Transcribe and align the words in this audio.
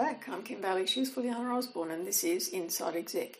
back. 0.00 0.30
I'm 0.30 0.42
Kim 0.42 0.62
Bailey 0.62 0.86
Shoes 0.86 1.10
Juliana 1.10 1.54
Osborne, 1.54 1.90
and 1.90 2.06
this 2.06 2.24
is 2.24 2.48
Inside 2.48 2.96
Exec. 2.96 3.38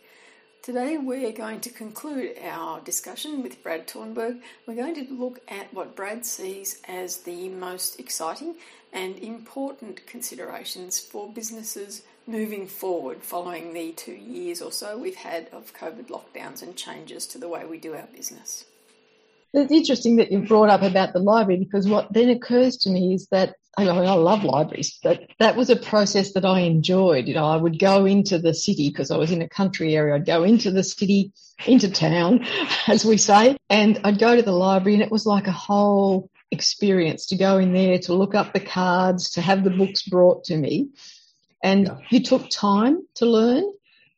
Today 0.61 0.99
we're 0.99 1.33
going 1.33 1.61
to 1.61 1.71
conclude 1.71 2.37
our 2.47 2.83
discussion 2.83 3.43
with 3.43 3.63
Brad 3.63 3.89
Thornburg. 3.89 4.43
We're 4.67 4.75
going 4.75 4.95
to 4.97 5.11
look 5.11 5.41
at 5.49 5.73
what 5.73 5.97
Brad 5.97 6.27
sees 6.27 6.83
as 6.87 7.23
the 7.23 7.49
most 7.49 7.99
exciting 7.99 8.57
and 8.93 9.17
important 9.21 10.07
considerations 10.07 11.01
for 11.01 11.33
businesses 11.33 12.03
moving 12.27 12.67
forward 12.67 13.23
following 13.23 13.73
the 13.73 13.93
two 13.93 14.13
years 14.13 14.61
or 14.61 14.71
so 14.71 14.99
we've 14.99 15.17
had 15.17 15.49
of 15.53 15.73
COVID 15.73 16.09
lockdowns 16.09 16.63
and 16.63 16.77
changes 16.77 17.25
to 17.29 17.39
the 17.39 17.49
way 17.49 17.65
we 17.65 17.79
do 17.79 17.95
our 17.95 18.09
business. 18.15 18.67
It's 19.55 19.73
interesting 19.73 20.17
that 20.17 20.31
you 20.31 20.41
brought 20.41 20.69
up 20.69 20.83
about 20.83 21.15
the 21.15 21.21
library 21.21 21.59
because 21.59 21.89
what 21.89 22.13
then 22.13 22.29
occurs 22.29 22.77
to 22.79 22.91
me 22.91 23.15
is 23.15 23.29
that 23.29 23.57
I, 23.77 23.87
I 23.87 24.15
love 24.15 24.45
libraries, 24.45 24.99
but 25.03 25.23
that 25.39 25.57
was 25.57 25.71
a 25.71 25.77
process 25.77 26.33
that 26.33 26.45
I 26.45 26.61
enjoyed. 26.61 27.29
You 27.29 27.35
know, 27.35 27.47
I 27.47 27.57
would 27.57 27.79
go 27.79 28.05
into 28.05 28.39
the 28.39 28.53
city 28.53 28.89
because 28.89 29.11
I 29.11 29.17
was 29.17 29.31
in 29.31 29.43
a 29.43 29.49
country 29.49 29.97
area. 29.97 30.15
I'd 30.15 30.27
go 30.27 30.43
into 30.43 30.71
the 30.71 30.83
city, 30.83 31.33
into 31.67 31.91
town, 31.91 32.45
as 32.89 33.05
we 33.05 33.17
say, 33.17 33.57
and 33.69 34.01
I'd 34.05 34.19
go 34.19 34.35
to 34.35 34.43
the 34.43 34.53
library 34.53 34.95
and 34.95 35.03
it 35.03 35.13
was 35.13 35.27
like 35.27 35.47
a 35.47 35.53
whole 35.53 36.31
experience 36.51 37.27
to 37.27 37.37
go 37.37 37.59
in 37.59 37.73
there, 37.73 37.99
to 38.01 38.15
look 38.15 38.35
up 38.35 38.53
the 38.53 38.61
cards, 38.61 39.31
to 39.33 39.41
have 39.41 39.63
the 39.63 39.71
books 39.71 40.03
brought 40.03 40.45
to 40.45 40.57
me. 40.57 40.89
And 41.63 41.87
yeah. 41.87 41.99
you 42.11 42.23
took 42.23 42.51
time 42.51 43.07
to 43.17 43.27
learn 43.27 43.65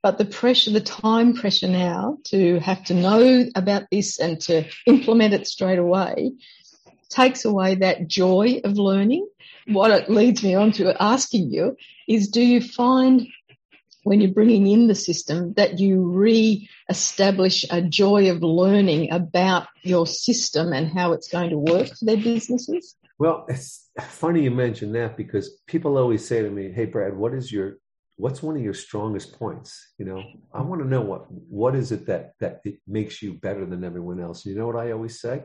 but 0.02 0.18
the 0.18 0.24
pressure, 0.24 0.72
the 0.72 0.80
time 0.80 1.34
pressure 1.34 1.68
now 1.68 2.18
to 2.24 2.58
have 2.58 2.84
to 2.86 2.94
know 2.94 3.46
about 3.54 3.84
this 3.90 4.18
and 4.18 4.40
to 4.40 4.64
implement 4.86 5.32
it 5.32 5.46
straight 5.46 5.78
away 5.78 6.32
takes 7.12 7.44
away 7.44 7.76
that 7.76 8.08
joy 8.08 8.60
of 8.64 8.78
learning. 8.78 9.28
What 9.66 9.90
it 9.90 10.10
leads 10.10 10.42
me 10.42 10.54
on 10.54 10.72
to 10.72 11.00
asking 11.00 11.50
you 11.50 11.76
is 12.08 12.28
do 12.28 12.40
you 12.40 12.60
find 12.60 13.28
when 14.04 14.20
you're 14.20 14.32
bringing 14.32 14.66
in 14.66 14.88
the 14.88 14.94
system 14.94 15.52
that 15.54 15.78
you 15.78 16.02
re-establish 16.02 17.64
a 17.70 17.80
joy 17.80 18.30
of 18.30 18.42
learning 18.42 19.12
about 19.12 19.68
your 19.82 20.06
system 20.06 20.72
and 20.72 20.88
how 20.88 21.12
it's 21.12 21.28
going 21.28 21.50
to 21.50 21.58
work 21.58 21.88
for 21.88 22.04
their 22.04 22.16
businesses? 22.16 22.96
Well, 23.18 23.44
it's 23.48 23.88
funny 24.00 24.42
you 24.42 24.50
mention 24.50 24.92
that 24.92 25.16
because 25.16 25.60
people 25.68 25.96
always 25.96 26.26
say 26.26 26.42
to 26.42 26.50
me, 26.50 26.72
"Hey, 26.72 26.86
Brad, 26.86 27.16
what 27.16 27.34
is 27.34 27.52
your 27.52 27.76
what's 28.16 28.42
one 28.42 28.56
of 28.56 28.62
your 28.62 28.74
strongest 28.74 29.38
points 29.38 29.94
you 29.98 30.04
know 30.04 30.22
i 30.52 30.60
want 30.60 30.80
to 30.82 30.86
know 30.86 31.00
what 31.00 31.24
what 31.30 31.74
is 31.74 31.92
it 31.92 32.06
that 32.06 32.34
that 32.40 32.60
it 32.64 32.76
makes 32.86 33.22
you 33.22 33.32
better 33.32 33.64
than 33.64 33.82
everyone 33.82 34.20
else 34.20 34.44
you 34.44 34.54
know 34.54 34.66
what 34.66 34.76
i 34.76 34.92
always 34.92 35.20
say 35.20 35.42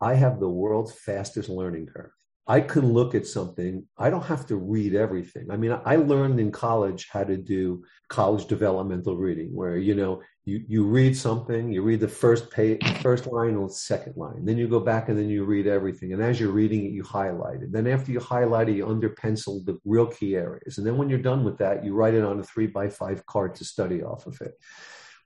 i 0.00 0.14
have 0.14 0.40
the 0.40 0.48
world's 0.48 0.92
fastest 0.92 1.48
learning 1.48 1.86
curve 1.86 2.10
I 2.50 2.62
can 2.62 2.94
look 2.94 3.14
at 3.14 3.26
something. 3.26 3.86
I 3.98 4.08
don't 4.08 4.24
have 4.24 4.46
to 4.46 4.56
read 4.56 4.94
everything. 4.94 5.50
I 5.50 5.58
mean, 5.58 5.78
I 5.84 5.96
learned 5.96 6.40
in 6.40 6.50
college 6.50 7.06
how 7.12 7.22
to 7.22 7.36
do 7.36 7.84
college 8.08 8.46
developmental 8.46 9.18
reading, 9.18 9.54
where 9.54 9.76
you 9.76 9.94
know 9.94 10.22
you 10.46 10.64
you 10.66 10.84
read 10.84 11.14
something, 11.14 11.70
you 11.70 11.82
read 11.82 12.00
the 12.00 12.08
first 12.08 12.50
page, 12.50 12.82
first 13.02 13.26
line 13.26 13.54
or 13.54 13.68
second 13.68 14.16
line, 14.16 14.46
then 14.46 14.56
you 14.56 14.66
go 14.66 14.80
back 14.80 15.10
and 15.10 15.18
then 15.18 15.28
you 15.28 15.44
read 15.44 15.66
everything. 15.66 16.14
And 16.14 16.22
as 16.22 16.40
you're 16.40 16.50
reading 16.50 16.86
it, 16.86 16.92
you 16.92 17.04
highlight 17.04 17.62
it. 17.62 17.70
Then 17.70 17.86
after 17.86 18.12
you 18.12 18.20
highlight 18.20 18.70
it, 18.70 18.76
you 18.76 18.88
under 18.88 19.10
pencil 19.10 19.62
the 19.62 19.78
real 19.84 20.06
key 20.06 20.34
areas. 20.34 20.78
And 20.78 20.86
then 20.86 20.96
when 20.96 21.10
you're 21.10 21.18
done 21.18 21.44
with 21.44 21.58
that, 21.58 21.84
you 21.84 21.92
write 21.92 22.14
it 22.14 22.24
on 22.24 22.40
a 22.40 22.42
three 22.42 22.66
by 22.66 22.88
five 22.88 23.26
card 23.26 23.56
to 23.56 23.64
study 23.66 24.02
off 24.02 24.26
of 24.26 24.40
it. 24.40 24.54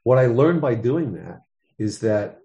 What 0.03 0.19
I 0.19 0.27
learned 0.27 0.61
by 0.61 0.75
doing 0.75 1.13
that 1.13 1.43
is 1.79 2.01
that 2.01 2.41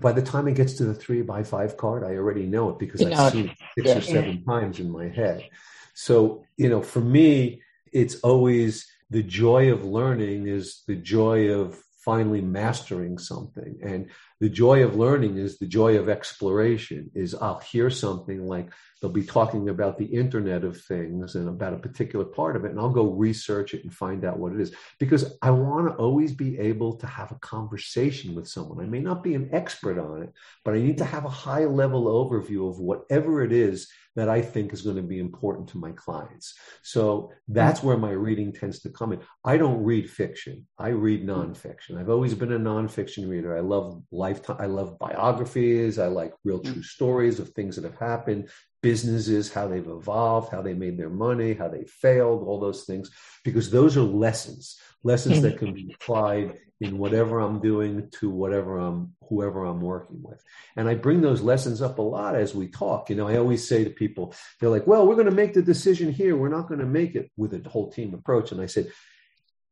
by 0.00 0.12
the 0.12 0.22
time 0.22 0.46
it 0.46 0.54
gets 0.54 0.74
to 0.74 0.84
the 0.84 0.94
three 0.94 1.22
by 1.22 1.42
five 1.42 1.76
card, 1.76 2.04
I 2.04 2.16
already 2.16 2.46
know 2.46 2.70
it 2.70 2.78
because 2.78 3.00
you 3.00 3.12
I've 3.12 3.32
seen 3.32 3.48
it 3.48 3.58
six 3.76 3.88
yeah, 3.88 3.98
or 3.98 4.00
seven 4.00 4.44
yeah. 4.46 4.52
times 4.52 4.78
in 4.78 4.90
my 4.90 5.08
head. 5.08 5.48
So, 5.94 6.44
you 6.56 6.68
know, 6.68 6.80
for 6.80 7.00
me, 7.00 7.62
it's 7.92 8.16
always 8.20 8.86
the 9.10 9.22
joy 9.22 9.72
of 9.72 9.84
learning 9.84 10.46
is 10.46 10.82
the 10.86 10.94
joy 10.94 11.50
of 11.50 11.82
finally 12.04 12.40
mastering 12.40 13.18
something. 13.18 13.78
And 13.82 14.10
the 14.40 14.48
joy 14.48 14.82
of 14.84 14.96
learning 14.96 15.36
is 15.36 15.58
the 15.58 15.66
joy 15.66 15.98
of 15.98 16.08
exploration 16.08 17.10
is 17.14 17.34
I'll 17.34 17.60
hear 17.60 17.90
something 17.90 18.46
like 18.46 18.70
they'll 19.00 19.10
be 19.10 19.24
talking 19.24 19.68
about 19.68 19.98
the 19.98 20.06
internet 20.06 20.64
of 20.64 20.80
things 20.80 21.34
and 21.34 21.48
about 21.48 21.74
a 21.74 21.78
particular 21.78 22.24
part 22.24 22.56
of 22.56 22.64
it. 22.64 22.70
And 22.70 22.80
I'll 22.80 22.88
go 22.88 23.12
research 23.12 23.74
it 23.74 23.84
and 23.84 23.92
find 23.92 24.24
out 24.24 24.38
what 24.38 24.54
it 24.54 24.60
is 24.60 24.74
because 24.98 25.36
I 25.42 25.50
want 25.50 25.88
to 25.88 25.94
always 25.94 26.32
be 26.32 26.58
able 26.58 26.96
to 26.96 27.06
have 27.06 27.32
a 27.32 27.38
conversation 27.40 28.34
with 28.34 28.48
someone. 28.48 28.82
I 28.82 28.88
may 28.88 29.00
not 29.00 29.22
be 29.22 29.34
an 29.34 29.50
expert 29.52 29.98
on 29.98 30.22
it, 30.22 30.32
but 30.64 30.74
I 30.74 30.78
need 30.78 30.98
to 30.98 31.04
have 31.04 31.26
a 31.26 31.30
high 31.30 31.66
level 31.66 32.04
overview 32.06 32.70
of 32.70 32.78
whatever 32.78 33.42
it 33.42 33.52
is 33.52 33.90
that 34.16 34.28
I 34.28 34.42
think 34.42 34.72
is 34.72 34.82
going 34.82 34.96
to 34.96 35.02
be 35.02 35.18
important 35.18 35.68
to 35.68 35.78
my 35.78 35.92
clients. 35.92 36.54
So 36.82 37.04
mm-hmm. 37.04 37.52
that's 37.52 37.82
where 37.82 37.96
my 37.96 38.10
reading 38.10 38.52
tends 38.52 38.80
to 38.80 38.90
come 38.90 39.12
in. 39.12 39.20
I 39.44 39.56
don't 39.56 39.84
read 39.84 40.10
fiction. 40.10 40.66
I 40.78 40.88
read 40.88 41.26
mm-hmm. 41.26 41.52
nonfiction. 41.52 41.98
I've 41.98 42.10
always 42.10 42.34
been 42.34 42.52
a 42.52 42.58
nonfiction 42.58 43.28
reader. 43.28 43.56
I 43.56 43.60
love 43.60 44.02
lifetime. 44.10 44.56
I 44.58 44.66
love 44.66 44.98
biographies. 44.98 45.98
I 45.98 46.08
like 46.08 46.32
real 46.44 46.60
mm-hmm. 46.60 46.72
true 46.72 46.82
stories 46.82 47.38
of 47.38 47.50
things 47.50 47.76
that 47.76 47.84
have 47.84 47.98
happened, 47.98 48.48
businesses, 48.82 49.52
how 49.52 49.68
they've 49.68 49.86
evolved, 49.86 50.50
how 50.50 50.62
they 50.62 50.74
made 50.74 50.98
their 50.98 51.10
money, 51.10 51.54
how 51.54 51.68
they 51.68 51.84
failed, 51.84 52.46
all 52.46 52.60
those 52.60 52.84
things, 52.84 53.10
because 53.44 53.70
those 53.70 53.96
are 53.96 54.02
lessons, 54.02 54.78
lessons 55.02 55.42
that 55.42 55.58
can 55.58 55.72
be 55.72 55.92
applied 55.94 56.58
in 56.80 56.96
whatever 56.96 57.40
I'm 57.40 57.60
doing 57.60 58.08
to 58.12 58.30
whatever 58.30 58.78
I'm, 58.78 59.14
whoever 59.28 59.64
I'm 59.64 59.82
working 59.82 60.22
with. 60.22 60.42
And 60.76 60.88
I 60.88 60.94
bring 60.94 61.20
those 61.20 61.42
lessons 61.42 61.82
up 61.82 61.98
a 61.98 62.02
lot 62.02 62.36
as 62.36 62.54
we 62.54 62.68
talk. 62.68 63.10
You 63.10 63.16
know, 63.16 63.28
I 63.28 63.36
always 63.36 63.68
say 63.68 63.84
to 63.84 63.90
people, 63.90 64.34
they're 64.58 64.70
like, 64.70 64.86
well, 64.86 65.06
we're 65.06 65.14
going 65.14 65.26
to 65.26 65.32
make 65.32 65.52
the 65.52 65.62
decision 65.62 66.10
here. 66.10 66.36
We're 66.36 66.48
not 66.48 66.68
going 66.68 66.80
to 66.80 66.86
make 66.86 67.16
it 67.16 67.30
with 67.36 67.52
a 67.52 67.68
whole 67.68 67.92
team 67.92 68.14
approach. 68.14 68.50
And 68.50 68.62
I 68.62 68.66
said, 68.66 68.90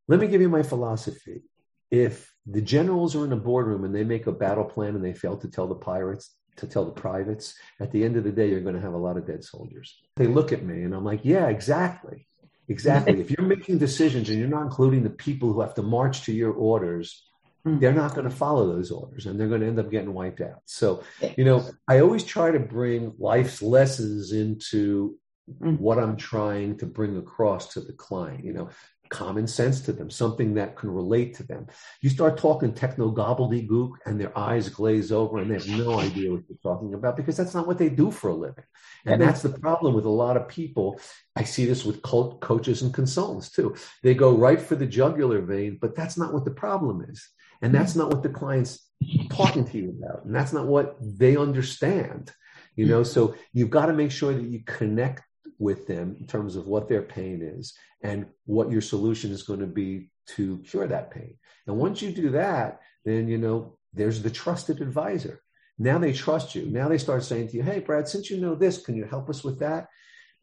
let 0.06 0.20
me 0.20 0.26
give 0.28 0.42
you 0.42 0.50
my 0.50 0.62
philosophy. 0.62 1.42
If 1.90 2.30
the 2.46 2.60
generals 2.60 3.16
are 3.16 3.24
in 3.24 3.32
a 3.32 3.36
boardroom 3.36 3.84
and 3.84 3.94
they 3.94 4.04
make 4.04 4.26
a 4.26 4.32
battle 4.32 4.64
plan 4.64 4.94
and 4.94 5.04
they 5.04 5.14
fail 5.14 5.38
to 5.38 5.48
tell 5.48 5.66
the 5.66 5.74
pirates, 5.74 6.34
to 6.58 6.66
tell 6.66 6.84
the 6.84 6.92
privates, 6.92 7.54
at 7.80 7.90
the 7.92 8.04
end 8.04 8.16
of 8.16 8.24
the 8.24 8.32
day, 8.32 8.48
you're 8.48 8.60
going 8.60 8.74
to 8.74 8.80
have 8.80 8.94
a 8.94 8.98
lot 8.98 9.16
of 9.16 9.26
dead 9.26 9.44
soldiers. 9.44 9.98
They 10.16 10.26
look 10.26 10.52
at 10.52 10.64
me 10.64 10.82
and 10.82 10.94
I'm 10.94 11.04
like, 11.04 11.20
yeah, 11.24 11.48
exactly. 11.48 12.26
Exactly. 12.68 13.20
if 13.20 13.30
you're 13.30 13.46
making 13.46 13.78
decisions 13.78 14.28
and 14.28 14.38
you're 14.38 14.48
not 14.48 14.62
including 14.62 15.02
the 15.02 15.10
people 15.10 15.52
who 15.52 15.60
have 15.60 15.74
to 15.74 15.82
march 15.82 16.22
to 16.22 16.32
your 16.32 16.52
orders, 16.52 17.24
hmm. 17.64 17.78
they're 17.78 17.92
not 17.92 18.14
going 18.14 18.28
to 18.28 18.34
follow 18.34 18.66
those 18.66 18.90
orders 18.90 19.26
and 19.26 19.38
they're 19.38 19.48
going 19.48 19.62
to 19.62 19.66
end 19.66 19.78
up 19.78 19.90
getting 19.90 20.14
wiped 20.14 20.40
out. 20.40 20.62
So, 20.66 21.02
you 21.36 21.44
know, 21.44 21.68
I 21.88 22.00
always 22.00 22.24
try 22.24 22.50
to 22.50 22.60
bring 22.60 23.14
life's 23.18 23.62
lessons 23.62 24.32
into 24.32 25.16
hmm. 25.60 25.74
what 25.74 25.98
I'm 25.98 26.16
trying 26.16 26.78
to 26.78 26.86
bring 26.86 27.16
across 27.16 27.74
to 27.74 27.80
the 27.80 27.92
client. 27.92 28.44
You 28.44 28.52
know, 28.52 28.70
common 29.08 29.46
sense 29.46 29.80
to 29.82 29.92
them, 29.92 30.10
something 30.10 30.54
that 30.54 30.76
can 30.76 30.90
relate 30.90 31.34
to 31.36 31.42
them. 31.42 31.66
You 32.00 32.10
start 32.10 32.38
talking 32.38 32.72
techno 32.72 33.10
gobbledygook 33.10 33.92
and 34.06 34.20
their 34.20 34.36
eyes 34.38 34.68
glaze 34.68 35.12
over 35.12 35.38
and 35.38 35.50
they 35.50 35.54
have 35.54 35.68
no 35.68 35.98
idea 35.98 36.30
what 36.30 36.42
you're 36.48 36.58
talking 36.62 36.94
about 36.94 37.16
because 37.16 37.36
that's 37.36 37.54
not 37.54 37.66
what 37.66 37.78
they 37.78 37.88
do 37.88 38.10
for 38.10 38.30
a 38.30 38.34
living. 38.34 38.64
And 39.04 39.20
that's 39.20 39.42
the 39.42 39.58
problem 39.58 39.94
with 39.94 40.04
a 40.04 40.10
lot 40.10 40.36
of 40.36 40.48
people. 40.48 41.00
I 41.34 41.44
see 41.44 41.64
this 41.64 41.84
with 41.84 42.02
coaches 42.02 42.82
and 42.82 42.92
consultants 42.92 43.50
too. 43.50 43.74
They 44.02 44.14
go 44.14 44.36
right 44.36 44.60
for 44.60 44.74
the 44.76 44.86
jugular 44.86 45.40
vein, 45.40 45.78
but 45.80 45.96
that's 45.96 46.18
not 46.18 46.32
what 46.32 46.44
the 46.44 46.50
problem 46.50 47.06
is. 47.08 47.28
And 47.62 47.74
that's 47.74 47.96
not 47.96 48.10
what 48.10 48.22
the 48.22 48.28
client's 48.28 48.86
talking 49.30 49.64
to 49.66 49.78
you 49.78 49.96
about. 49.98 50.24
And 50.24 50.34
that's 50.34 50.52
not 50.52 50.66
what 50.66 50.96
they 51.00 51.36
understand. 51.36 52.32
You 52.76 52.86
know, 52.86 53.02
so 53.02 53.34
you've 53.52 53.70
got 53.70 53.86
to 53.86 53.92
make 53.92 54.12
sure 54.12 54.32
that 54.32 54.44
you 54.44 54.62
connect 54.64 55.24
with 55.58 55.86
them 55.86 56.16
in 56.20 56.26
terms 56.26 56.56
of 56.56 56.66
what 56.66 56.88
their 56.88 57.02
pain 57.02 57.42
is 57.42 57.74
and 58.02 58.26
what 58.46 58.70
your 58.70 58.80
solution 58.80 59.30
is 59.30 59.42
going 59.42 59.60
to 59.60 59.66
be 59.66 60.10
to 60.26 60.58
cure 60.58 60.86
that 60.86 61.10
pain. 61.10 61.36
And 61.66 61.76
once 61.76 62.00
you 62.00 62.10
do 62.12 62.30
that, 62.30 62.80
then, 63.04 63.28
you 63.28 63.38
know, 63.38 63.78
there's 63.92 64.22
the 64.22 64.30
trusted 64.30 64.80
advisor. 64.80 65.40
Now 65.78 65.98
they 65.98 66.12
trust 66.12 66.54
you. 66.54 66.66
Now 66.66 66.88
they 66.88 66.98
start 66.98 67.24
saying 67.24 67.48
to 67.48 67.56
you, 67.56 67.62
Hey, 67.62 67.80
Brad, 67.80 68.08
since 68.08 68.30
you 68.30 68.38
know 68.38 68.54
this, 68.54 68.84
can 68.84 68.96
you 68.96 69.04
help 69.04 69.30
us 69.30 69.42
with 69.42 69.60
that? 69.60 69.88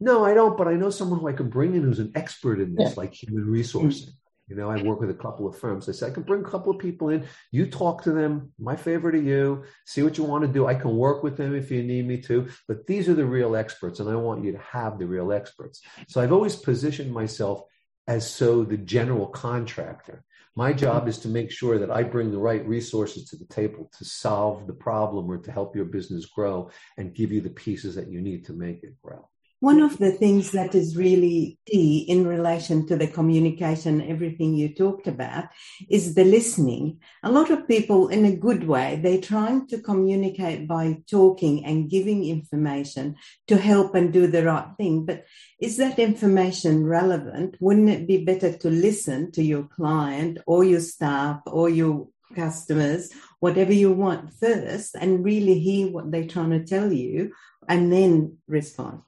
No, 0.00 0.24
I 0.24 0.34
don't, 0.34 0.56
but 0.56 0.68
I 0.68 0.74
know 0.74 0.90
someone 0.90 1.20
who 1.20 1.28
I 1.28 1.32
can 1.32 1.48
bring 1.48 1.74
in 1.74 1.82
who's 1.82 1.98
an 1.98 2.12
expert 2.14 2.60
in 2.60 2.74
this, 2.74 2.90
yeah. 2.90 2.94
like 2.96 3.14
human 3.14 3.46
resourcing. 3.46 4.10
You 4.48 4.54
know, 4.54 4.70
I 4.70 4.80
work 4.82 5.00
with 5.00 5.10
a 5.10 5.14
couple 5.14 5.48
of 5.48 5.58
firms. 5.58 5.88
I 5.88 5.92
said, 5.92 6.12
I 6.12 6.14
can 6.14 6.22
bring 6.22 6.44
a 6.44 6.48
couple 6.48 6.72
of 6.72 6.78
people 6.78 7.08
in. 7.08 7.26
You 7.50 7.66
talk 7.66 8.02
to 8.04 8.12
them. 8.12 8.52
My 8.58 8.76
favor 8.76 9.10
to 9.10 9.20
you. 9.20 9.64
See 9.86 10.02
what 10.02 10.16
you 10.16 10.24
want 10.24 10.42
to 10.42 10.48
do. 10.48 10.66
I 10.66 10.74
can 10.74 10.96
work 10.96 11.24
with 11.24 11.36
them 11.36 11.54
if 11.54 11.70
you 11.70 11.82
need 11.82 12.06
me 12.06 12.20
to. 12.22 12.48
But 12.68 12.86
these 12.86 13.08
are 13.08 13.14
the 13.14 13.26
real 13.26 13.56
experts, 13.56 13.98
and 13.98 14.08
I 14.08 14.14
want 14.14 14.44
you 14.44 14.52
to 14.52 14.58
have 14.58 14.98
the 14.98 15.06
real 15.06 15.32
experts. 15.32 15.80
So 16.08 16.20
I've 16.20 16.32
always 16.32 16.54
positioned 16.54 17.12
myself 17.12 17.62
as 18.06 18.30
so 18.30 18.62
the 18.62 18.76
general 18.76 19.26
contractor. 19.26 20.24
My 20.54 20.72
job 20.72 21.06
is 21.08 21.18
to 21.18 21.28
make 21.28 21.50
sure 21.50 21.78
that 21.78 21.90
I 21.90 22.02
bring 22.02 22.30
the 22.30 22.38
right 22.38 22.66
resources 22.66 23.28
to 23.28 23.36
the 23.36 23.44
table 23.44 23.90
to 23.98 24.04
solve 24.04 24.66
the 24.66 24.72
problem 24.72 25.30
or 25.30 25.38
to 25.38 25.52
help 25.52 25.76
your 25.76 25.84
business 25.84 26.24
grow 26.24 26.70
and 26.96 27.14
give 27.14 27.30
you 27.30 27.40
the 27.40 27.50
pieces 27.50 27.96
that 27.96 28.08
you 28.08 28.22
need 28.22 28.46
to 28.46 28.54
make 28.54 28.82
it 28.82 28.94
grow. 29.02 29.28
One 29.60 29.80
of 29.80 29.96
the 29.96 30.12
things 30.12 30.50
that 30.50 30.74
is 30.74 30.98
really 30.98 31.58
key 31.64 32.00
in 32.00 32.26
relation 32.26 32.86
to 32.88 32.96
the 32.96 33.06
communication, 33.06 34.02
everything 34.02 34.54
you 34.54 34.74
talked 34.74 35.06
about, 35.06 35.46
is 35.88 36.14
the 36.14 36.24
listening. 36.24 37.00
A 37.22 37.30
lot 37.30 37.50
of 37.50 37.66
people, 37.66 38.08
in 38.08 38.26
a 38.26 38.36
good 38.36 38.68
way, 38.68 39.00
they're 39.02 39.18
trying 39.18 39.66
to 39.68 39.80
communicate 39.80 40.68
by 40.68 40.98
talking 41.10 41.64
and 41.64 41.88
giving 41.88 42.26
information 42.26 43.16
to 43.46 43.56
help 43.56 43.94
and 43.94 44.12
do 44.12 44.26
the 44.26 44.44
right 44.44 44.68
thing. 44.76 45.06
But 45.06 45.24
is 45.58 45.78
that 45.78 45.98
information 45.98 46.84
relevant? 46.84 47.56
Wouldn't 47.58 47.88
it 47.88 48.06
be 48.06 48.26
better 48.26 48.52
to 48.52 48.68
listen 48.68 49.32
to 49.32 49.42
your 49.42 49.64
client 49.64 50.36
or 50.46 50.64
your 50.64 50.80
staff 50.80 51.40
or 51.46 51.70
your 51.70 52.08
customers, 52.34 53.10
whatever 53.40 53.72
you 53.72 53.90
want 53.90 54.34
first, 54.34 54.96
and 55.00 55.24
really 55.24 55.58
hear 55.58 55.88
what 55.88 56.12
they're 56.12 56.26
trying 56.26 56.50
to 56.50 56.62
tell 56.62 56.92
you 56.92 57.32
and 57.66 57.90
then 57.90 58.36
respond? 58.46 59.00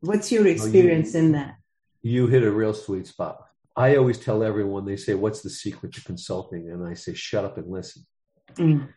What's 0.00 0.30
your 0.32 0.46
experience 0.46 1.14
oh, 1.14 1.18
you, 1.18 1.24
in 1.24 1.32
that? 1.32 1.56
You 2.02 2.26
hit 2.26 2.42
a 2.42 2.50
real 2.50 2.74
sweet 2.74 3.06
spot. 3.06 3.44
I 3.76 3.96
always 3.96 4.18
tell 4.18 4.42
everyone, 4.42 4.84
they 4.84 4.96
say, 4.96 5.14
What's 5.14 5.42
the 5.42 5.50
secret 5.50 5.94
to 5.94 6.04
consulting? 6.04 6.70
And 6.70 6.86
I 6.86 6.94
say, 6.94 7.14
Shut 7.14 7.44
up 7.44 7.58
and 7.58 7.70
listen. 7.70 8.06
Mm. 8.54 8.88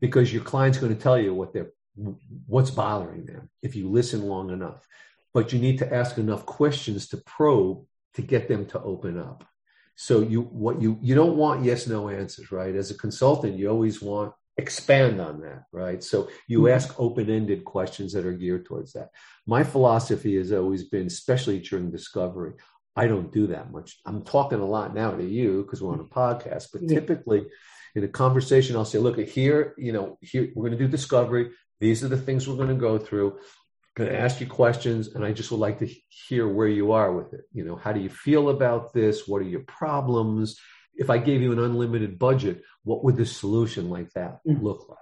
Because 0.00 0.32
your 0.32 0.42
client's 0.42 0.78
going 0.78 0.94
to 0.94 1.00
tell 1.00 1.18
you 1.18 1.34
what 1.34 1.52
they're 1.52 1.70
what's 2.46 2.70
bothering 2.70 3.24
them 3.24 3.48
if 3.62 3.76
you 3.76 3.88
listen 3.88 4.22
long 4.22 4.50
enough. 4.50 4.86
But 5.32 5.52
you 5.52 5.58
need 5.58 5.78
to 5.78 5.94
ask 5.94 6.18
enough 6.18 6.46
questions 6.46 7.08
to 7.08 7.18
probe 7.18 7.84
to 8.14 8.22
get 8.22 8.48
them 8.48 8.66
to 8.66 8.80
open 8.82 9.18
up. 9.18 9.44
So 9.96 10.20
you 10.20 10.42
what 10.42 10.82
you 10.82 10.98
you 11.00 11.14
don't 11.14 11.36
want 11.36 11.64
yes 11.64 11.86
no 11.86 12.08
answers, 12.08 12.50
right? 12.50 12.74
As 12.74 12.90
a 12.90 12.98
consultant, 12.98 13.56
you 13.56 13.70
always 13.70 14.02
want 14.02 14.32
expand 14.56 15.20
on 15.20 15.40
that, 15.40 15.64
right? 15.72 16.02
So 16.02 16.28
you 16.46 16.60
mm-hmm. 16.60 16.74
ask 16.74 16.98
open 16.98 17.28
ended 17.30 17.64
questions 17.64 18.12
that 18.12 18.26
are 18.26 18.32
geared 18.32 18.66
towards 18.66 18.92
that. 18.92 19.10
My 19.46 19.64
philosophy 19.64 20.36
has 20.36 20.52
always 20.52 20.84
been, 20.84 21.06
especially 21.06 21.60
during 21.60 21.90
discovery, 21.90 22.52
I 22.96 23.08
don't 23.08 23.32
do 23.32 23.48
that 23.48 23.72
much. 23.72 23.98
I'm 24.06 24.22
talking 24.22 24.60
a 24.60 24.66
lot 24.66 24.94
now 24.94 25.10
to 25.10 25.24
you 25.24 25.62
because 25.62 25.82
we're 25.82 25.92
on 25.92 26.00
a 26.00 26.04
podcast, 26.04 26.68
but 26.72 26.82
yeah. 26.82 27.00
typically 27.00 27.46
in 27.94 28.04
a 28.04 28.08
conversation, 28.08 28.76
I'll 28.76 28.84
say, 28.84 28.98
look, 28.98 29.18
here, 29.18 29.74
you 29.76 29.92
know, 29.92 30.18
here, 30.20 30.50
we're 30.54 30.68
going 30.68 30.78
to 30.78 30.84
do 30.84 30.90
discovery. 30.90 31.50
These 31.80 32.04
are 32.04 32.08
the 32.08 32.16
things 32.16 32.46
we're 32.46 32.56
going 32.56 32.68
to 32.68 32.74
go 32.74 32.98
through. 32.98 33.32
I'm 33.32 34.04
going 34.04 34.10
to 34.10 34.18
ask 34.18 34.40
you 34.40 34.46
questions, 34.46 35.14
and 35.14 35.24
I 35.24 35.32
just 35.32 35.50
would 35.50 35.60
like 35.60 35.78
to 35.80 35.90
hear 36.08 36.48
where 36.48 36.68
you 36.68 36.92
are 36.92 37.12
with 37.12 37.34
it. 37.34 37.42
You 37.52 37.64
know, 37.64 37.76
how 37.76 37.92
do 37.92 38.00
you 38.00 38.08
feel 38.08 38.48
about 38.48 38.92
this? 38.92 39.26
What 39.26 39.42
are 39.42 39.44
your 39.44 39.60
problems? 39.60 40.58
If 40.96 41.10
I 41.10 41.18
gave 41.18 41.42
you 41.42 41.52
an 41.52 41.58
unlimited 41.58 42.18
budget, 42.18 42.62
what 42.84 43.04
would 43.04 43.16
the 43.16 43.26
solution 43.26 43.90
like 43.90 44.12
that 44.12 44.40
mm-hmm. 44.46 44.64
look 44.64 44.88
like? 44.88 44.98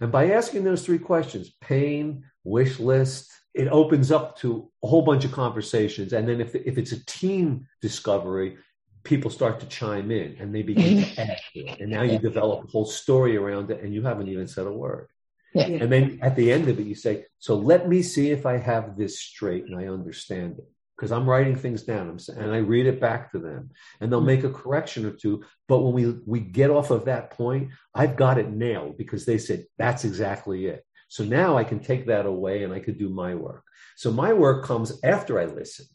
And 0.00 0.12
by 0.12 0.30
asking 0.32 0.64
those 0.64 0.84
three 0.84 0.98
questions, 0.98 1.52
pain, 1.60 2.24
wish 2.44 2.78
list, 2.78 3.30
it 3.54 3.68
opens 3.68 4.12
up 4.12 4.38
to 4.38 4.70
a 4.82 4.86
whole 4.86 5.02
bunch 5.02 5.24
of 5.24 5.32
conversations. 5.32 6.12
And 6.12 6.28
then 6.28 6.40
if, 6.40 6.54
if 6.54 6.76
it's 6.76 6.92
a 6.92 7.04
team 7.06 7.66
discovery, 7.80 8.58
people 9.04 9.30
start 9.30 9.60
to 9.60 9.66
chime 9.66 10.10
in 10.10 10.36
and 10.38 10.54
they 10.54 10.62
begin 10.62 11.04
to 11.04 11.20
add 11.20 11.38
to 11.54 11.60
it. 11.60 11.80
And 11.80 11.90
now 11.90 12.02
you 12.02 12.18
develop 12.18 12.64
a 12.64 12.70
whole 12.70 12.84
story 12.84 13.36
around 13.36 13.70
it 13.70 13.82
and 13.82 13.94
you 13.94 14.02
haven't 14.02 14.28
even 14.28 14.46
said 14.46 14.66
a 14.66 14.72
word. 14.72 15.08
Yeah. 15.54 15.64
And 15.64 15.90
then 15.90 16.18
at 16.20 16.36
the 16.36 16.52
end 16.52 16.68
of 16.68 16.78
it, 16.78 16.86
you 16.86 16.94
say, 16.94 17.24
So 17.38 17.54
let 17.56 17.88
me 17.88 18.02
see 18.02 18.30
if 18.30 18.44
I 18.44 18.58
have 18.58 18.96
this 18.96 19.18
straight 19.18 19.64
and 19.64 19.78
I 19.78 19.86
understand 19.86 20.58
it 20.58 20.68
because 20.96 21.12
I'm 21.12 21.28
writing 21.28 21.56
things 21.56 21.82
down 21.82 22.18
and 22.36 22.52
I 22.52 22.58
read 22.58 22.86
it 22.86 23.00
back 23.00 23.32
to 23.32 23.38
them 23.38 23.70
and 24.00 24.10
they'll 24.10 24.20
hmm. 24.20 24.26
make 24.26 24.44
a 24.44 24.50
correction 24.50 25.04
or 25.04 25.10
two. 25.10 25.44
But 25.68 25.80
when 25.80 25.92
we, 25.92 26.18
we 26.24 26.40
get 26.40 26.70
off 26.70 26.90
of 26.90 27.04
that 27.04 27.30
point, 27.30 27.70
I've 27.94 28.16
got 28.16 28.38
it 28.38 28.50
nailed 28.50 28.96
because 28.96 29.24
they 29.24 29.38
said, 29.38 29.66
that's 29.78 30.04
exactly 30.04 30.66
it. 30.66 30.84
So 31.08 31.24
now 31.24 31.56
I 31.56 31.64
can 31.64 31.80
take 31.80 32.06
that 32.06 32.26
away 32.26 32.64
and 32.64 32.72
I 32.72 32.80
could 32.80 32.98
do 32.98 33.10
my 33.10 33.34
work. 33.34 33.62
So 33.96 34.10
my 34.10 34.32
work 34.32 34.64
comes 34.64 34.98
after 35.04 35.38
I 35.38 35.44
listen. 35.44 35.86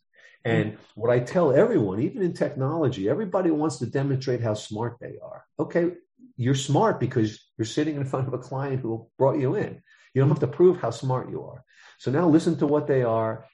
Hmm. 0.46 0.52
And 0.52 0.78
what 0.96 1.12
I 1.12 1.20
tell 1.20 1.52
everyone, 1.52 2.02
even 2.02 2.22
in 2.22 2.34
technology, 2.34 3.10
everybody 3.10 3.50
wants 3.50 3.80
to 3.80 3.88
demonstrate 3.88 4.42
how 4.42 4.54
smart 4.54 4.98
they 5.02 5.18
are. 5.24 5.46
Okay, 5.60 5.94
you're 6.38 6.56
smart 6.56 7.00
because 7.00 7.40
you're 7.58 7.66
sitting 7.66 7.96
in 7.96 8.06
front 8.06 8.28
of 8.28 8.34
a 8.34 8.40
client 8.40 8.82
who 8.82 9.08
brought 9.18 9.40
you 9.40 9.56
in. 9.56 9.82
You 10.14 10.22
don't 10.22 10.30
have 10.30 10.40
to 10.40 10.48
prove 10.48 10.80
how 10.80 10.92
smart 10.92 11.30
you 11.30 11.44
are. 11.44 11.64
So 11.98 12.12
now 12.12 12.28
listen 12.28 12.58
to 12.58 12.68
what 12.68 12.88
they 12.88 13.04
are 13.04 13.46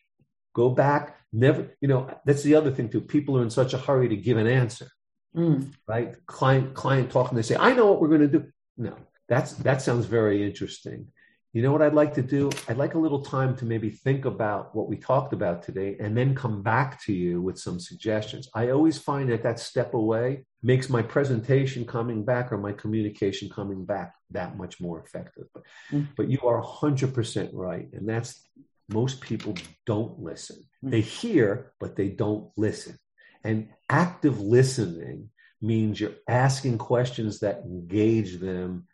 Go 0.57 0.71
back. 0.71 1.16
Never, 1.33 1.75
you 1.81 1.87
know, 1.87 2.09
that's 2.25 2.43
the 2.43 2.55
other 2.55 2.71
thing 2.71 2.89
too. 2.89 3.01
People 3.01 3.37
are 3.37 3.43
in 3.43 3.49
such 3.49 3.73
a 3.73 3.77
hurry 3.77 4.09
to 4.09 4.15
give 4.15 4.37
an 4.37 4.47
answer, 4.47 4.87
mm. 5.35 5.71
right? 5.87 6.15
Client, 6.25 6.73
client 6.73 7.11
talking, 7.11 7.35
they 7.35 7.41
say, 7.41 7.57
I 7.57 7.73
know 7.73 7.87
what 7.87 8.01
we're 8.01 8.07
going 8.07 8.21
to 8.21 8.39
do. 8.39 8.45
No, 8.77 8.95
that's, 9.27 9.53
that 9.53 9.81
sounds 9.81 10.05
very 10.05 10.45
interesting. 10.45 11.07
You 11.53 11.63
know 11.63 11.71
what 11.71 11.81
I'd 11.81 11.95
like 11.95 12.13
to 12.13 12.21
do? 12.21 12.51
I'd 12.67 12.77
like 12.77 12.93
a 12.93 12.99
little 12.99 13.21
time 13.21 13.55
to 13.57 13.65
maybe 13.65 13.89
think 13.89 14.25
about 14.25 14.75
what 14.75 14.87
we 14.87 14.95
talked 14.95 15.33
about 15.33 15.63
today 15.63 15.97
and 15.99 16.15
then 16.15 16.35
come 16.35 16.61
back 16.61 17.01
to 17.05 17.13
you 17.13 17.41
with 17.41 17.57
some 17.57 17.79
suggestions. 17.79 18.47
I 18.53 18.69
always 18.69 18.99
find 18.99 19.29
that 19.31 19.43
that 19.43 19.59
step 19.59 19.95
away 19.95 20.45
makes 20.61 20.87
my 20.87 21.01
presentation 21.01 21.83
coming 21.83 22.23
back 22.23 22.51
or 22.51 22.57
my 22.57 22.73
communication 22.73 23.49
coming 23.49 23.85
back 23.85 24.13
that 24.31 24.55
much 24.55 24.79
more 24.79 25.01
effective. 25.01 25.45
But, 25.53 25.63
mm. 25.91 26.07
but 26.15 26.29
you 26.29 26.39
are 26.41 26.61
100% 26.61 27.49
right. 27.53 27.89
And 27.91 28.07
that's 28.07 28.39
most 28.89 29.21
people 29.21 29.55
don't 29.85 30.19
listen. 30.19 30.57
Hmm. 30.81 30.89
They 30.89 31.01
hear, 31.01 31.73
but 31.79 31.95
they 31.95 32.09
don't 32.09 32.51
listen. 32.57 32.97
And 33.43 33.69
active 33.89 34.39
listening 34.39 35.29
means 35.61 35.99
you're 35.99 36.15
asking 36.27 36.77
questions 36.77 37.39
that 37.39 37.63
engage 37.65 38.39
them 38.39 38.87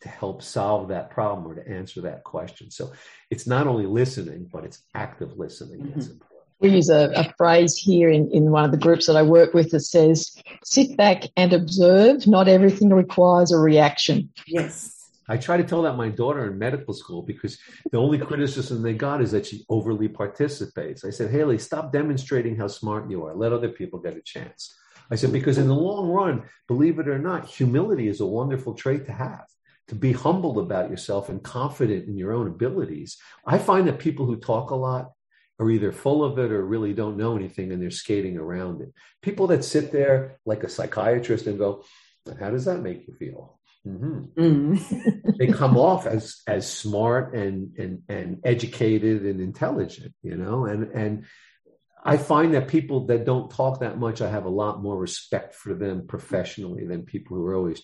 to 0.00 0.08
help 0.08 0.42
solve 0.42 0.88
that 0.88 1.10
problem 1.10 1.46
or 1.50 1.56
to 1.56 1.68
answer 1.68 2.02
that 2.02 2.24
question. 2.24 2.70
So 2.70 2.92
it's 3.30 3.46
not 3.46 3.66
only 3.66 3.86
listening, 3.86 4.48
but 4.52 4.64
it's 4.64 4.82
active 4.94 5.36
listening. 5.36 5.80
Mm-hmm. 5.80 6.24
We 6.60 6.70
use 6.70 6.88
a, 6.88 7.12
a, 7.14 7.32
phrase 7.36 7.76
here 7.76 8.10
in, 8.10 8.30
in 8.32 8.50
one 8.50 8.64
of 8.64 8.72
the 8.72 8.78
groups 8.78 9.06
that 9.06 9.16
I 9.16 9.22
work 9.22 9.54
with 9.54 9.70
that 9.70 9.80
says, 9.80 10.34
sit 10.64 10.96
back 10.96 11.24
and 11.36 11.52
observe. 11.52 12.26
Not 12.26 12.48
everything 12.48 12.90
requires 12.90 13.52
a 13.52 13.58
reaction. 13.58 14.30
Yes. 14.46 14.97
I 15.28 15.36
try 15.36 15.56
to 15.56 15.64
tell 15.64 15.82
that 15.82 15.96
my 15.96 16.08
daughter 16.08 16.46
in 16.46 16.58
medical 16.58 16.94
school 16.94 17.22
because 17.22 17.58
the 17.90 17.98
only 17.98 18.18
criticism 18.18 18.82
they 18.82 18.94
got 18.94 19.20
is 19.20 19.30
that 19.32 19.46
she 19.46 19.64
overly 19.68 20.08
participates. 20.08 21.04
I 21.04 21.10
said, 21.10 21.30
Haley, 21.30 21.58
stop 21.58 21.92
demonstrating 21.92 22.56
how 22.56 22.68
smart 22.68 23.10
you 23.10 23.26
are. 23.26 23.34
Let 23.34 23.52
other 23.52 23.68
people 23.68 23.98
get 23.98 24.16
a 24.16 24.22
chance. 24.22 24.74
I 25.10 25.16
said, 25.16 25.32
because 25.32 25.58
in 25.58 25.68
the 25.68 25.74
long 25.74 26.08
run, 26.08 26.44
believe 26.66 26.98
it 26.98 27.08
or 27.08 27.18
not, 27.18 27.46
humility 27.46 28.08
is 28.08 28.20
a 28.20 28.26
wonderful 28.26 28.74
trait 28.74 29.06
to 29.06 29.12
have. 29.12 29.44
To 29.88 29.94
be 29.94 30.12
humble 30.12 30.60
about 30.60 30.90
yourself 30.90 31.30
and 31.30 31.42
confident 31.42 32.08
in 32.08 32.18
your 32.18 32.32
own 32.32 32.46
abilities. 32.46 33.16
I 33.46 33.56
find 33.56 33.88
that 33.88 33.98
people 33.98 34.26
who 34.26 34.36
talk 34.36 34.70
a 34.70 34.74
lot 34.74 35.12
are 35.58 35.70
either 35.70 35.92
full 35.92 36.22
of 36.22 36.38
it 36.38 36.52
or 36.52 36.64
really 36.64 36.92
don't 36.92 37.16
know 37.16 37.36
anything 37.36 37.72
and 37.72 37.82
they're 37.82 37.90
skating 37.90 38.36
around 38.36 38.82
it. 38.82 38.92
People 39.22 39.46
that 39.48 39.64
sit 39.64 39.90
there 39.90 40.38
like 40.44 40.62
a 40.62 40.68
psychiatrist 40.68 41.46
and 41.46 41.58
go, 41.58 41.84
How 42.38 42.50
does 42.50 42.66
that 42.66 42.82
make 42.82 43.08
you 43.08 43.14
feel? 43.14 43.57
Mm-hmm. 43.88 44.40
Mm. 44.40 45.36
they 45.38 45.46
come 45.46 45.76
off 45.78 46.06
as 46.06 46.42
as 46.46 46.70
smart 46.70 47.34
and 47.34 47.76
and 47.78 48.02
and 48.08 48.40
educated 48.44 49.22
and 49.22 49.40
intelligent, 49.40 50.14
you 50.22 50.36
know, 50.36 50.66
and 50.66 50.92
and 50.92 51.24
I 52.04 52.16
find 52.16 52.54
that 52.54 52.68
people 52.68 53.06
that 53.06 53.24
don't 53.24 53.50
talk 53.50 53.80
that 53.80 53.98
much, 53.98 54.20
I 54.20 54.30
have 54.30 54.44
a 54.44 54.50
lot 54.50 54.82
more 54.82 54.96
respect 54.96 55.54
for 55.54 55.74
them 55.74 56.06
professionally 56.06 56.86
than 56.86 57.02
people 57.02 57.36
who 57.36 57.44
are 57.46 57.54
always. 57.54 57.82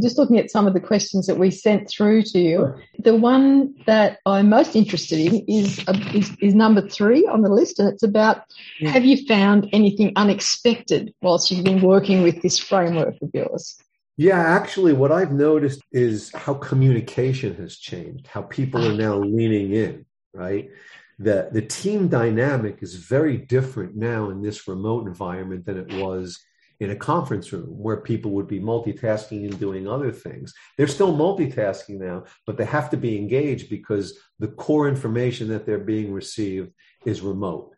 Just 0.00 0.18
looking 0.18 0.38
at 0.38 0.50
some 0.50 0.66
of 0.66 0.74
the 0.74 0.80
questions 0.80 1.26
that 1.26 1.38
we 1.38 1.50
sent 1.50 1.88
through 1.88 2.22
to 2.22 2.38
you, 2.38 2.74
the 2.98 3.14
one 3.14 3.74
that 3.86 4.18
I'm 4.26 4.50
most 4.50 4.76
interested 4.76 5.18
in 5.18 5.44
is, 5.48 5.82
uh, 5.88 5.98
is, 6.12 6.36
is 6.40 6.54
number 6.54 6.86
three 6.86 7.26
on 7.26 7.40
the 7.40 7.48
list, 7.48 7.78
and 7.78 7.88
it's 7.88 8.02
about 8.02 8.42
yeah. 8.78 8.90
have 8.90 9.06
you 9.06 9.24
found 9.26 9.70
anything 9.72 10.12
unexpected 10.16 11.14
whilst 11.22 11.50
you've 11.50 11.64
been 11.64 11.80
working 11.80 12.22
with 12.22 12.42
this 12.42 12.58
framework 12.58 13.14
of 13.22 13.30
yours? 13.32 13.78
Yeah, 14.16 14.38
actually, 14.38 14.94
what 14.94 15.12
I've 15.12 15.32
noticed 15.32 15.82
is 15.92 16.32
how 16.32 16.54
communication 16.54 17.54
has 17.56 17.76
changed, 17.76 18.26
how 18.26 18.42
people 18.42 18.86
are 18.86 18.96
now 18.96 19.18
leaning 19.18 19.72
in, 19.74 20.06
right? 20.32 20.70
The, 21.18 21.50
the 21.52 21.62
team 21.62 22.08
dynamic 22.08 22.78
is 22.82 22.94
very 22.94 23.36
different 23.36 23.94
now 23.94 24.30
in 24.30 24.42
this 24.42 24.66
remote 24.66 25.06
environment 25.06 25.66
than 25.66 25.78
it 25.78 25.92
was 26.02 26.38
in 26.80 26.90
a 26.90 26.96
conference 26.96 27.52
room 27.52 27.68
where 27.68 27.98
people 27.98 28.32
would 28.32 28.46
be 28.46 28.60
multitasking 28.60 29.44
and 29.44 29.58
doing 29.58 29.88
other 29.88 30.12
things. 30.12 30.52
They're 30.76 30.86
still 30.86 31.16
multitasking 31.16 31.98
now, 31.98 32.24
but 32.46 32.56
they 32.56 32.66
have 32.66 32.90
to 32.90 32.96
be 32.96 33.16
engaged 33.16 33.70
because 33.70 34.18
the 34.38 34.48
core 34.48 34.88
information 34.88 35.48
that 35.48 35.64
they're 35.64 35.78
being 35.78 36.12
received 36.12 36.72
is 37.04 37.22
remote. 37.22 37.74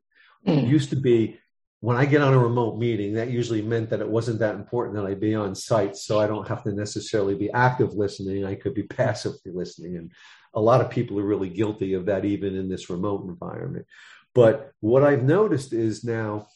Mm. 0.47 0.65
It 0.65 0.69
used 0.69 0.91
to 0.91 0.97
be 0.97 1.39
when 1.81 1.97
I 1.97 2.07
get 2.07 2.23
on 2.23 2.35
a 2.35 2.39
remote 2.39 2.79
meeting, 2.79 3.15
that 3.15 3.31
usually 3.31 3.63
meant 3.63 3.91
that 3.91 4.01
it 4.01 4.09
wasn't 4.09 4.41
that 4.41 4.57
important 4.57 4.97
that 4.97 5.07
I 5.07 5.15
be 5.15 5.35
on 5.35 5.55
site. 5.55 5.97
So 5.97 6.19
I 6.19 6.27
don't 6.27 6.49
have 6.49 6.65
to 6.65 6.73
necessarily 6.73 7.37
be 7.37 7.51
active 7.53 7.95
listening. 7.95 8.45
I 8.45 8.57
could 8.57 8.75
be 8.75 8.83
passively 9.03 9.53
listening. 9.53 9.97
And 9.97 10.13
a 10.55 10.61
lot 10.61 10.81
of 10.81 10.91
people 10.91 11.19
are 11.21 11.25
really 11.25 11.49
guilty 11.49 11.95
of 11.95 12.07
that, 12.07 12.25
even 12.25 12.57
in 12.57 12.69
this 12.69 12.91
remote 12.91 13.25
environment. 13.25 13.87
But 14.35 14.73
what 14.81 15.05
I've 15.05 15.23
noticed 15.23 15.73
is 15.73 16.05
now 16.05 16.49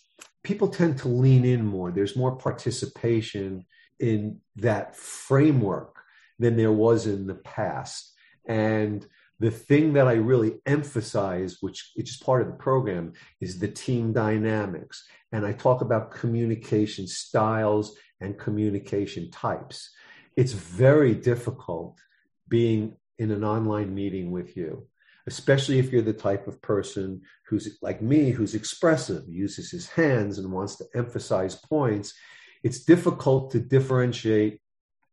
people 0.42 0.68
tend 0.68 0.98
to 0.98 1.08
lean 1.08 1.44
in 1.44 1.64
more. 1.64 1.92
There's 1.92 2.16
more 2.16 2.36
participation 2.36 3.64
in 4.00 4.40
that 4.56 4.96
framework 4.96 5.96
than 6.38 6.56
there 6.56 6.72
was 6.72 7.06
in 7.06 7.26
the 7.26 7.36
past. 7.36 8.12
And 8.44 9.06
the 9.40 9.50
thing 9.50 9.94
that 9.94 10.06
I 10.06 10.14
really 10.14 10.60
emphasize, 10.66 11.58
which 11.60 11.92
is 11.96 12.16
part 12.16 12.42
of 12.42 12.48
the 12.48 12.54
program, 12.54 13.14
is 13.40 13.58
the 13.58 13.68
team 13.68 14.12
dynamics. 14.12 15.04
And 15.32 15.44
I 15.44 15.52
talk 15.52 15.80
about 15.80 16.12
communication 16.12 17.06
styles 17.06 17.96
and 18.20 18.38
communication 18.38 19.30
types. 19.30 19.90
It's 20.36 20.52
very 20.52 21.14
difficult 21.14 21.98
being 22.48 22.96
in 23.18 23.30
an 23.30 23.44
online 23.44 23.94
meeting 23.94 24.30
with 24.30 24.56
you, 24.56 24.86
especially 25.26 25.78
if 25.78 25.90
you're 25.90 26.02
the 26.02 26.12
type 26.12 26.46
of 26.46 26.62
person 26.62 27.22
who's 27.46 27.78
like 27.82 28.00
me, 28.00 28.30
who's 28.30 28.54
expressive, 28.54 29.24
uses 29.28 29.70
his 29.70 29.88
hands, 29.88 30.38
and 30.38 30.52
wants 30.52 30.76
to 30.76 30.86
emphasize 30.94 31.56
points. 31.56 32.14
It's 32.62 32.84
difficult 32.84 33.50
to 33.52 33.60
differentiate 33.60 34.60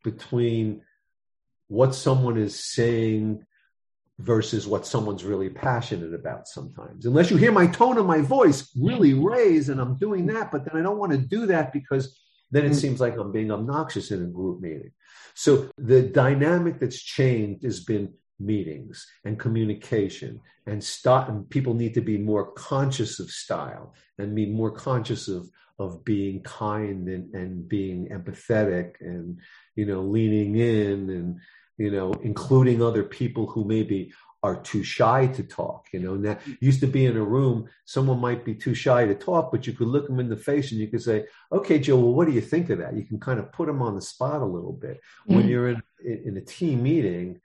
between 0.03 0.81
what 1.67 1.95
someone 1.95 2.37
is 2.37 2.63
saying 2.63 3.45
versus 4.19 4.67
what 4.67 4.85
someone's 4.85 5.23
really 5.23 5.49
passionate 5.49 6.13
about 6.13 6.47
sometimes. 6.47 7.05
Unless 7.05 7.31
you 7.31 7.37
hear 7.37 7.53
my 7.53 7.67
tone 7.67 7.97
of 7.97 8.05
my 8.05 8.19
voice 8.19 8.69
really 8.77 9.13
raise 9.13 9.69
and 9.69 9.79
I'm 9.79 9.97
doing 9.97 10.25
that, 10.27 10.51
but 10.51 10.65
then 10.65 10.79
I 10.79 10.83
don't 10.83 10.97
want 10.97 11.13
to 11.13 11.17
do 11.17 11.45
that 11.47 11.71
because 11.71 12.19
then 12.51 12.65
it 12.65 12.73
mm. 12.73 12.75
seems 12.75 12.99
like 12.99 13.17
I'm 13.17 13.31
being 13.31 13.51
obnoxious 13.51 14.11
in 14.11 14.21
a 14.21 14.27
group 14.27 14.61
meeting. 14.61 14.91
So 15.35 15.69
the 15.77 16.01
dynamic 16.01 16.79
that's 16.79 17.01
changed 17.01 17.63
has 17.63 17.79
been 17.79 18.13
meetings 18.39 19.07
and 19.23 19.39
communication 19.39 20.41
and 20.65 20.83
start 20.83 21.29
and 21.29 21.49
people 21.49 21.73
need 21.73 21.93
to 21.93 22.01
be 22.01 22.17
more 22.17 22.51
conscious 22.51 23.19
of 23.19 23.29
style 23.29 23.93
and 24.17 24.35
be 24.35 24.45
more 24.45 24.71
conscious 24.71 25.27
of 25.27 25.49
of 25.77 26.03
being 26.03 26.41
kind 26.43 27.07
and, 27.07 27.33
and 27.33 27.67
being 27.67 28.09
empathetic 28.09 28.95
and 28.99 29.39
you 29.75 29.85
know 29.85 30.01
leaning 30.01 30.55
in 30.55 31.09
and 31.09 31.39
you 31.79 31.89
know, 31.89 32.13
including 32.21 32.83
other 32.83 33.03
people 33.03 33.47
who 33.47 33.63
maybe 33.63 34.11
are 34.43 34.61
too 34.61 34.83
shy 34.83 35.27
to 35.27 35.43
talk. 35.43 35.87
You 35.91 35.99
know, 35.99 36.15
now 36.15 36.37
used 36.59 36.81
to 36.81 36.87
be 36.87 37.05
in 37.05 37.17
a 37.17 37.23
room, 37.23 37.67
someone 37.85 38.19
might 38.19 38.45
be 38.45 38.53
too 38.53 38.73
shy 38.73 39.05
to 39.05 39.15
talk, 39.15 39.51
but 39.51 39.65
you 39.65 39.73
could 39.73 39.87
look 39.87 40.07
them 40.07 40.19
in 40.19 40.29
the 40.29 40.37
face 40.37 40.71
and 40.71 40.79
you 40.79 40.87
could 40.87 41.01
say, 41.01 41.25
"Okay, 41.51 41.79
Joe, 41.79 41.97
well, 41.97 42.13
what 42.13 42.27
do 42.27 42.33
you 42.33 42.41
think 42.41 42.69
of 42.69 42.77
that?" 42.79 42.95
You 42.95 43.03
can 43.03 43.19
kind 43.19 43.39
of 43.39 43.51
put 43.51 43.67
them 43.67 43.81
on 43.81 43.95
the 43.95 44.01
spot 44.01 44.41
a 44.41 44.45
little 44.45 44.73
bit. 44.73 44.97
Mm-hmm. 44.97 45.35
When 45.35 45.47
you're 45.47 45.69
in 45.69 45.81
in 46.03 46.37
a 46.37 46.41
team 46.41 46.83
meeting, 46.83 47.41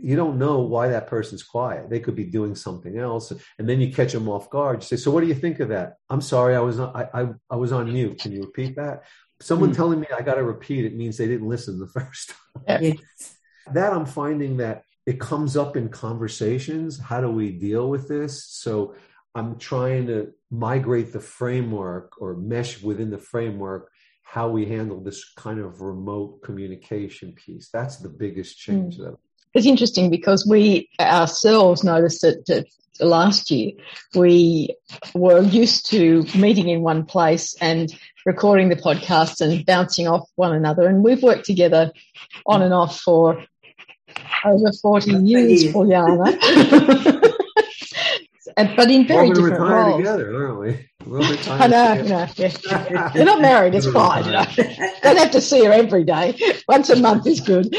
you 0.00 0.16
don't 0.16 0.38
know 0.38 0.60
why 0.60 0.88
that 0.88 1.06
person's 1.06 1.44
quiet. 1.44 1.88
They 1.88 2.00
could 2.00 2.16
be 2.16 2.24
doing 2.24 2.54
something 2.54 2.98
else, 2.98 3.32
and 3.58 3.68
then 3.68 3.80
you 3.80 3.92
catch 3.92 4.12
them 4.12 4.28
off 4.28 4.50
guard. 4.50 4.82
You 4.82 4.86
say, 4.86 4.96
"So, 4.96 5.10
what 5.10 5.20
do 5.20 5.28
you 5.28 5.34
think 5.34 5.60
of 5.60 5.68
that?" 5.68 5.98
I'm 6.10 6.20
sorry, 6.20 6.54
I 6.56 6.60
was 6.60 6.80
on, 6.80 6.90
I, 6.96 7.04
I, 7.20 7.28
I 7.50 7.56
was 7.56 7.72
on 7.72 7.92
mute. 7.92 8.18
Can 8.20 8.32
you 8.32 8.42
repeat 8.42 8.76
that? 8.76 9.04
Someone 9.42 9.70
mm-hmm. 9.70 9.76
telling 9.76 10.00
me 10.00 10.06
I 10.16 10.22
got 10.22 10.34
to 10.34 10.44
repeat 10.44 10.84
it 10.84 10.94
means 10.94 11.16
they 11.16 11.26
didn't 11.26 11.48
listen 11.48 11.78
the 11.78 11.86
first 12.00 12.34
time. 12.66 12.82
Yes. 12.82 13.36
That 13.72 13.92
I'm 13.92 14.06
finding 14.06 14.56
that 14.58 14.84
it 15.06 15.20
comes 15.20 15.56
up 15.56 15.76
in 15.76 15.88
conversations. 15.88 16.98
How 16.98 17.20
do 17.20 17.30
we 17.30 17.50
deal 17.50 17.88
with 17.88 18.08
this? 18.08 18.44
So 18.44 18.94
I'm 19.34 19.58
trying 19.58 20.06
to 20.08 20.32
migrate 20.50 21.12
the 21.12 21.20
framework 21.20 22.20
or 22.20 22.36
mesh 22.36 22.82
within 22.82 23.10
the 23.10 23.18
framework 23.18 23.90
how 24.22 24.48
we 24.48 24.64
handle 24.64 24.98
this 24.98 25.30
kind 25.34 25.60
of 25.60 25.82
remote 25.82 26.42
communication 26.42 27.32
piece. 27.32 27.68
That's 27.68 27.98
the 27.98 28.08
biggest 28.08 28.56
change. 28.56 28.98
Mm. 28.98 29.16
It's 29.54 29.66
interesting 29.66 30.10
because 30.10 30.46
we 30.46 30.88
ourselves 31.00 31.84
noticed 31.84 32.22
that, 32.22 32.66
last 33.00 33.50
year 33.50 33.72
we 34.14 34.68
were 35.14 35.42
used 35.42 35.90
to 35.90 36.24
meeting 36.36 36.68
in 36.68 36.82
one 36.82 37.04
place 37.04 37.56
and 37.60 37.92
recording 38.24 38.68
the 38.68 38.76
podcast 38.76 39.40
and 39.40 39.64
bouncing 39.66 40.06
off 40.06 40.28
one 40.36 40.54
another. 40.54 40.86
And 40.86 41.02
we've 41.02 41.22
worked 41.22 41.46
together 41.46 41.90
on 42.46 42.62
and 42.62 42.72
off 42.72 43.00
for 43.00 43.44
over 44.44 44.72
40 44.72 45.10
years, 45.16 45.64
Juliana. 45.64 46.38
but 48.56 48.90
in 48.90 49.06
very 49.06 49.28
We're 49.28 49.34
different 49.34 49.60
retire 49.60 49.84
roles. 49.86 49.96
together, 49.98 50.46
aren't 50.46 50.60
we? 50.60 50.88
We'll 51.06 51.50
I 51.50 51.66
know, 51.66 51.94
no, 52.02 52.28
yeah. 52.36 53.10
They're 53.14 53.24
not 53.24 53.40
married, 53.40 53.74
it's 53.74 53.90
fine. 53.90 54.24
You 54.26 54.32
know. 54.32 54.44
Don't 55.02 55.18
have 55.18 55.32
to 55.32 55.40
see 55.40 55.64
her 55.64 55.72
every 55.72 56.04
day. 56.04 56.38
Once 56.68 56.90
a 56.90 56.96
month 56.96 57.26
is 57.26 57.40
good. 57.40 57.74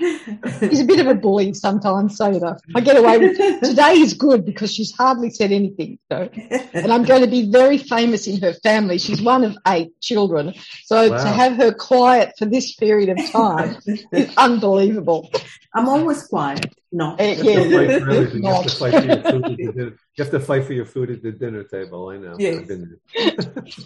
He's 0.00 0.80
a 0.80 0.84
bit 0.84 1.00
of 1.00 1.06
a 1.06 1.14
bully 1.14 1.52
sometimes, 1.54 2.16
so 2.16 2.30
you 2.30 2.40
know, 2.40 2.56
I 2.74 2.80
get 2.80 2.96
away 2.96 3.18
with 3.18 3.38
it. 3.38 3.62
Today 3.62 3.94
is 3.94 4.14
good 4.14 4.44
because 4.44 4.72
she's 4.72 4.92
hardly 4.92 5.30
said 5.30 5.52
anything. 5.52 5.98
So, 6.10 6.28
and 6.72 6.92
I'm 6.92 7.04
going 7.04 7.22
to 7.22 7.28
be 7.28 7.50
very 7.50 7.78
famous 7.78 8.26
in 8.26 8.40
her 8.40 8.54
family. 8.54 8.98
She's 8.98 9.20
one 9.20 9.44
of 9.44 9.56
eight 9.68 9.98
children. 10.00 10.54
So 10.84 11.10
wow. 11.10 11.22
to 11.22 11.28
have 11.28 11.56
her 11.56 11.72
quiet 11.72 12.34
for 12.38 12.46
this 12.46 12.74
period 12.74 13.10
of 13.10 13.30
time 13.30 13.76
is 14.12 14.34
unbelievable. 14.36 15.30
I'm 15.74 15.88
always 15.88 16.26
quiet. 16.26 16.74
No. 16.92 17.14
Yeah. 17.18 17.32
You, 17.34 18.44
have 18.44 18.64
to 18.64 18.70
fight 18.70 18.94
for 18.94 19.04
your 19.04 19.22
food 19.22 19.44
at 19.44 19.56
the 19.56 19.56
dinner. 19.56 19.84
You 19.84 20.24
have 20.24 20.30
to 20.30 20.40
fight 20.40 20.64
for 20.64 20.72
your 20.72 20.84
food 20.84 21.10
at 21.10 21.22
the 21.22 21.30
dinner 21.30 21.62
table. 21.62 22.08
I 22.08 22.16
know. 22.16 22.36
Yes. 22.38 22.68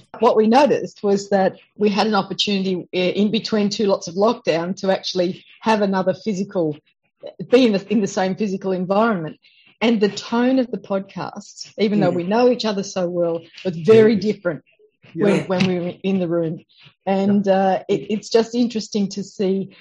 what 0.20 0.36
we 0.36 0.46
noticed 0.46 1.02
was 1.02 1.28
that 1.28 1.56
we 1.76 1.90
had 1.90 2.06
an 2.06 2.14
opportunity 2.14 2.88
uh, 2.94 2.98
in 2.98 3.30
between 3.30 3.68
two 3.68 3.86
lots 3.86 4.08
of 4.08 4.14
lockdown 4.14 4.74
to 4.76 4.90
actually 4.90 5.44
have 5.60 5.82
another 5.82 6.14
physical, 6.14 6.78
be 7.50 7.66
in 7.66 7.72
the, 7.72 7.86
in 7.92 8.00
the 8.00 8.06
same 8.06 8.36
physical 8.36 8.72
environment. 8.72 9.38
And 9.82 10.00
the 10.00 10.08
tone 10.08 10.58
of 10.58 10.70
the 10.70 10.78
podcast, 10.78 11.74
even 11.76 11.98
yeah. 11.98 12.06
though 12.06 12.12
we 12.12 12.22
know 12.24 12.48
each 12.48 12.64
other 12.64 12.82
so 12.82 13.06
well, 13.06 13.42
was 13.66 13.76
very 13.76 14.16
different 14.16 14.64
yeah. 15.12 15.24
when, 15.24 15.44
when, 15.44 15.66
we 15.66 15.78
were 15.78 15.94
in 16.02 16.20
the 16.20 16.28
room. 16.28 16.64
And 17.04 17.46
uh, 17.46 17.82
it, 17.86 18.06
it's 18.10 18.30
just 18.30 18.54
interesting 18.54 19.10
to 19.10 19.22
see 19.22 19.76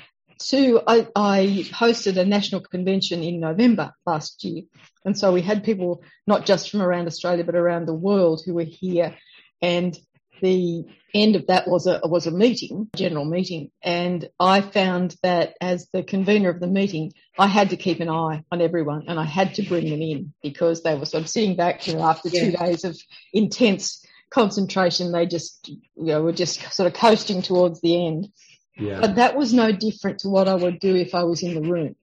two, 0.48 0.82
I, 0.88 1.08
I, 1.16 1.66
hosted 1.72 2.18
a 2.18 2.26
national 2.26 2.62
convention 2.62 3.24
in 3.24 3.40
November 3.40 3.94
last 4.06 4.44
year. 4.44 4.64
And 5.06 5.18
so 5.18 5.32
we 5.32 5.42
had 5.42 5.64
people 5.64 6.04
not 6.28 6.46
just 6.46 6.70
from 6.70 6.82
around 6.82 7.08
Australia, 7.08 7.44
but 7.44 7.56
around 7.56 7.86
the 7.86 7.94
world 7.94 8.42
who 8.46 8.54
were 8.54 8.64
here. 8.64 9.16
And 9.62 9.98
the 10.42 10.86
end 11.14 11.36
of 11.36 11.48
that 11.48 11.68
was 11.68 11.88
a, 11.88 12.02
was 12.04 12.28
a 12.28 12.32
meeting, 12.32 12.90
general 12.96 13.26
meeting. 13.26 13.72
And 13.82 14.28
I 14.40 14.62
found 14.62 15.16
that 15.24 15.56
as 15.62 15.88
the 15.94 16.04
convener 16.04 16.50
of 16.50 16.60
the 16.60 16.68
meeting, 16.68 17.14
I 17.38 17.48
had 17.48 17.70
to 17.70 17.78
keep 17.78 18.00
an 18.00 18.10
eye 18.10 18.44
on 18.52 18.62
everyone 18.62 19.06
and 19.08 19.20
I 19.20 19.26
had 19.26 19.56
to 19.56 19.64
bring 19.64 19.90
them 19.90 20.02
in 20.02 20.34
because 20.42 20.84
they 20.84 20.96
were 20.96 21.06
sort 21.06 21.24
of 21.24 21.30
sitting 21.30 21.56
back, 21.56 21.88
you 21.88 21.96
know, 21.96 22.04
after 22.04 22.30
yeah. 22.30 22.46
two 22.46 22.52
days 22.52 22.84
of 22.84 22.98
intense 23.32 24.06
concentration, 24.30 25.12
they 25.12 25.26
just, 25.26 25.70
you 25.70 25.82
know, 25.96 26.22
were 26.22 26.34
just 26.34 26.74
sort 26.74 26.88
of 26.88 26.94
coasting 26.94 27.42
towards 27.42 27.80
the 27.82 28.06
end. 28.06 28.28
Yeah. 28.76 29.02
But 29.02 29.16
that 29.16 29.36
was 29.36 29.54
no 29.54 29.72
different 29.72 30.20
to 30.20 30.30
what 30.30 30.48
I 30.48 30.56
would 30.56 30.80
do 30.80 30.96
if 30.96 31.14
I 31.14 31.24
was 31.24 31.44
in 31.44 31.54
the 31.54 31.62
room. 31.62 31.96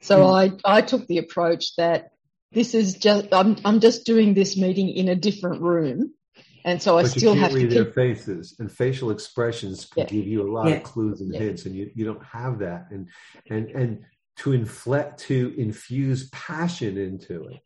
So 0.00 0.26
hmm. 0.26 0.32
I, 0.32 0.78
I 0.78 0.82
took 0.82 1.06
the 1.06 1.18
approach 1.18 1.76
that 1.76 2.12
this 2.52 2.74
is 2.74 2.94
just, 2.94 3.32
I'm, 3.32 3.56
I'm 3.64 3.80
just 3.80 4.04
doing 4.04 4.34
this 4.34 4.56
meeting 4.56 4.88
in 4.88 5.08
a 5.08 5.14
different 5.14 5.62
room. 5.62 6.12
And 6.64 6.82
so 6.82 6.98
I 6.98 7.02
but 7.02 7.12
still 7.12 7.34
have 7.34 7.52
to 7.52 7.56
read 7.56 7.68
keep... 7.68 7.70
their 7.70 7.92
faces 7.92 8.56
and 8.58 8.70
facial 8.70 9.10
expressions 9.10 9.86
can 9.86 10.02
yeah. 10.02 10.08
give 10.08 10.26
you 10.26 10.42
a 10.42 10.50
lot 10.50 10.68
yeah. 10.68 10.76
of 10.76 10.82
clues 10.82 11.20
and 11.20 11.32
yeah. 11.32 11.40
hints 11.40 11.64
and 11.64 11.74
you, 11.74 11.90
you 11.94 12.04
don't 12.04 12.24
have 12.24 12.58
that. 12.58 12.88
And, 12.90 13.08
and, 13.48 13.70
and 13.70 14.04
to 14.38 14.52
inflect, 14.52 15.20
to 15.20 15.54
infuse 15.56 16.28
passion 16.30 16.98
into 16.98 17.46
it 17.46 17.60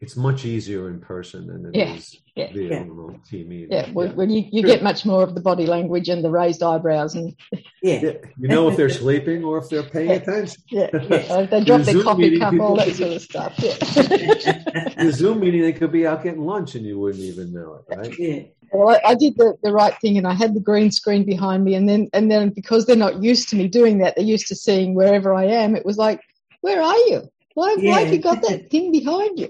it's 0.00 0.16
much 0.16 0.46
easier 0.46 0.88
in 0.88 0.98
person 0.98 1.46
than 1.46 1.66
it 1.66 1.76
yeah. 1.76 1.94
is 1.94 2.18
yeah. 2.34 2.52
via 2.52 2.70
yeah. 2.70 2.78
remote 2.78 3.20
TV. 3.30 3.66
Yeah, 3.70 3.86
yeah. 3.86 3.92
when 3.92 4.30
you, 4.30 4.48
you 4.50 4.62
get 4.62 4.82
much 4.82 5.04
more 5.04 5.22
of 5.22 5.34
the 5.34 5.42
body 5.42 5.66
language 5.66 6.08
and 6.08 6.24
the 6.24 6.30
raised 6.30 6.62
eyebrows 6.62 7.14
and 7.14 7.36
yeah, 7.82 8.00
you 8.38 8.48
know 8.48 8.70
if 8.70 8.78
they're 8.78 8.88
sleeping 8.88 9.44
or 9.44 9.58
if 9.58 9.68
they're 9.68 9.82
paying 9.82 10.12
attention. 10.12 10.62
Yeah, 10.70 10.88
yeah. 10.92 11.42
they 11.50 11.64
drop 11.64 11.82
their 11.82 12.02
coffee 12.02 12.22
meeting, 12.22 12.40
cup, 12.40 12.58
all 12.60 12.76
that 12.76 12.94
sort 12.94 13.12
of 13.12 13.20
stuff. 13.20 13.54
Yeah. 13.58 14.92
in 15.00 15.06
a 15.08 15.12
Zoom 15.12 15.40
meeting, 15.40 15.60
they 15.60 15.74
could 15.74 15.92
be 15.92 16.06
out 16.06 16.22
getting 16.22 16.46
lunch 16.46 16.74
and 16.74 16.86
you 16.86 16.98
wouldn't 16.98 17.22
even 17.22 17.52
know 17.52 17.74
it, 17.74 17.96
right? 17.96 18.18
Yeah. 18.18 18.42
Well, 18.72 18.96
I, 18.96 19.10
I 19.10 19.14
did 19.16 19.36
the, 19.36 19.54
the 19.62 19.72
right 19.72 19.94
thing, 20.00 20.16
and 20.16 20.26
I 20.26 20.32
had 20.32 20.54
the 20.54 20.60
green 20.60 20.92
screen 20.92 21.24
behind 21.24 21.64
me, 21.64 21.74
and 21.74 21.88
then 21.88 22.08
and 22.12 22.30
then 22.30 22.50
because 22.50 22.86
they're 22.86 22.96
not 22.96 23.22
used 23.22 23.48
to 23.48 23.56
me 23.56 23.66
doing 23.66 23.98
that, 23.98 24.14
they're 24.14 24.24
used 24.24 24.46
to 24.46 24.54
seeing 24.54 24.94
wherever 24.94 25.34
I 25.34 25.44
am. 25.44 25.74
It 25.74 25.84
was 25.84 25.98
like, 25.98 26.20
where 26.60 26.80
are 26.80 26.96
you? 26.96 27.28
Why, 27.54 27.76
yeah. 27.78 27.90
why 27.90 28.00
have 28.02 28.12
you 28.12 28.20
got 28.20 28.42
that 28.42 28.70
thing 28.70 28.92
behind 28.92 29.38
you? 29.38 29.48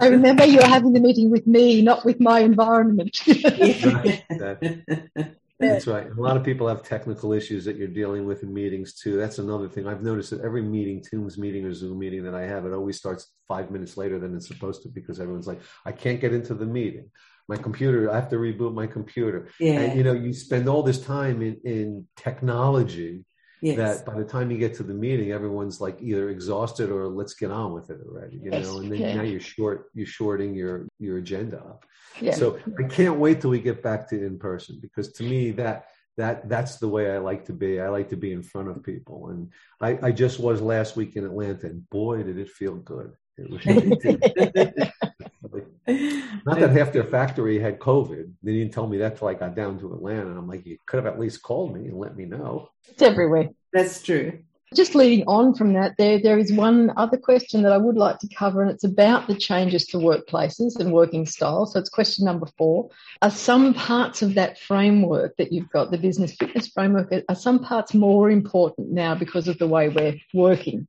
I 0.00 0.08
remember 0.08 0.44
you 0.44 0.58
were 0.58 0.66
having 0.66 0.92
the 0.92 1.00
meeting 1.00 1.30
with 1.30 1.46
me, 1.46 1.80
not 1.82 2.04
with 2.04 2.20
my 2.20 2.40
environment. 2.40 3.20
That's 5.62 5.86
right. 5.86 6.08
A 6.10 6.20
lot 6.20 6.36
of 6.36 6.42
people 6.42 6.66
have 6.68 6.82
technical 6.82 7.32
issues 7.32 7.64
that 7.64 7.76
you're 7.76 7.88
dealing 7.88 8.26
with 8.26 8.42
in 8.42 8.52
meetings 8.52 8.94
too. 8.94 9.16
That's 9.16 9.38
another 9.38 9.68
thing. 9.68 9.86
I've 9.86 10.02
noticed 10.02 10.30
that 10.30 10.40
every 10.40 10.62
meeting, 10.62 11.02
Teams 11.02 11.38
meeting 11.38 11.64
or 11.64 11.72
Zoom 11.72 11.98
meeting 11.98 12.24
that 12.24 12.34
I 12.34 12.42
have, 12.42 12.66
it 12.66 12.72
always 12.72 12.96
starts 12.96 13.32
five 13.46 13.70
minutes 13.70 13.96
later 13.96 14.18
than 14.18 14.34
it's 14.34 14.48
supposed 14.48 14.82
to 14.82 14.88
because 14.88 15.20
everyone's 15.20 15.46
like, 15.46 15.60
I 15.86 15.92
can't 15.92 16.20
get 16.20 16.34
into 16.34 16.54
the 16.54 16.66
meeting. 16.66 17.10
My 17.48 17.56
computer, 17.56 18.10
I 18.10 18.16
have 18.16 18.30
to 18.30 18.36
reboot 18.36 18.74
my 18.74 18.86
computer. 18.86 19.48
Yeah. 19.60 19.80
And 19.80 19.96
you 19.96 20.04
know, 20.04 20.12
you 20.12 20.32
spend 20.32 20.68
all 20.68 20.82
this 20.82 21.00
time 21.00 21.42
in, 21.42 21.60
in 21.64 22.08
technology 22.16 23.24
Yes. 23.62 23.76
That 23.76 24.04
by 24.04 24.18
the 24.18 24.24
time 24.24 24.50
you 24.50 24.58
get 24.58 24.74
to 24.74 24.82
the 24.82 24.92
meeting, 24.92 25.30
everyone's 25.30 25.80
like 25.80 25.96
either 26.02 26.30
exhausted 26.30 26.90
or 26.90 27.06
let's 27.06 27.34
get 27.34 27.52
on 27.52 27.72
with 27.72 27.90
it 27.90 28.00
already, 28.04 28.38
you 28.38 28.50
yes. 28.50 28.66
know. 28.66 28.80
And 28.80 28.90
then 28.90 29.00
yeah. 29.00 29.14
now 29.14 29.22
you're 29.22 29.40
short, 29.40 29.84
you're 29.94 30.04
shorting 30.04 30.52
your 30.52 30.88
your 30.98 31.18
agenda 31.18 31.58
up. 31.58 31.86
Yeah. 32.20 32.34
So 32.34 32.58
I 32.76 32.82
can't 32.88 33.20
wait 33.20 33.40
till 33.40 33.50
we 33.50 33.60
get 33.60 33.80
back 33.80 34.10
to 34.10 34.20
in 34.22 34.36
person 34.36 34.80
because 34.82 35.12
to 35.12 35.22
me 35.22 35.52
that 35.52 35.86
that 36.16 36.48
that's 36.48 36.76
the 36.76 36.88
way 36.88 37.12
I 37.12 37.18
like 37.18 37.44
to 37.46 37.52
be. 37.52 37.80
I 37.80 37.88
like 37.88 38.08
to 38.10 38.16
be 38.16 38.32
in 38.32 38.42
front 38.42 38.68
of 38.68 38.82
people, 38.82 39.28
and 39.28 39.50
I, 39.80 40.08
I 40.08 40.12
just 40.12 40.40
was 40.40 40.60
last 40.60 40.96
week 40.96 41.14
in 41.16 41.24
Atlanta, 41.24 41.68
and 41.68 41.88
boy, 41.88 42.24
did 42.24 42.38
it 42.38 42.50
feel 42.50 42.74
good. 42.74 43.12
It 43.38 43.48
was, 43.48 43.64
not 46.44 46.58
that 46.60 46.70
half 46.70 46.92
their 46.92 47.04
factory 47.04 47.58
had 47.58 47.78
COVID. 47.78 48.32
They 48.42 48.52
didn't 48.52 48.72
tell 48.72 48.86
me 48.86 48.98
that 48.98 49.18
till 49.18 49.28
I 49.28 49.34
got 49.34 49.54
down 49.54 49.78
to 49.80 49.94
Atlanta. 49.94 50.28
And 50.28 50.38
I'm 50.38 50.48
like, 50.48 50.66
you 50.66 50.78
could 50.86 51.04
have 51.04 51.12
at 51.12 51.20
least 51.20 51.42
called 51.42 51.74
me 51.74 51.86
and 51.86 51.98
let 51.98 52.16
me 52.16 52.24
know. 52.24 52.70
It's 52.88 53.02
everywhere. 53.02 53.50
That's 53.72 54.02
true. 54.02 54.40
Just 54.74 54.94
leading 54.94 55.26
on 55.26 55.54
from 55.54 55.74
that, 55.74 55.96
there 55.98 56.18
there 56.18 56.38
is 56.38 56.50
one 56.50 56.92
other 56.96 57.18
question 57.18 57.62
that 57.62 57.72
I 57.72 57.76
would 57.76 57.96
like 57.96 58.18
to 58.20 58.28
cover, 58.34 58.62
and 58.62 58.70
it's 58.70 58.84
about 58.84 59.26
the 59.26 59.34
changes 59.34 59.84
to 59.88 59.98
workplaces 59.98 60.80
and 60.80 60.92
working 60.92 61.26
styles. 61.26 61.74
So 61.74 61.78
it's 61.78 61.90
question 61.90 62.24
number 62.24 62.46
four. 62.56 62.88
Are 63.20 63.30
some 63.30 63.74
parts 63.74 64.22
of 64.22 64.34
that 64.34 64.58
framework 64.58 65.36
that 65.36 65.52
you've 65.52 65.68
got, 65.68 65.90
the 65.90 65.98
business 65.98 66.34
fitness 66.34 66.68
framework, 66.68 67.12
are 67.28 67.34
some 67.34 67.58
parts 67.58 67.92
more 67.92 68.30
important 68.30 68.90
now 68.90 69.14
because 69.14 69.46
of 69.46 69.58
the 69.58 69.66
way 69.66 69.90
we're 69.90 70.16
working? 70.32 70.88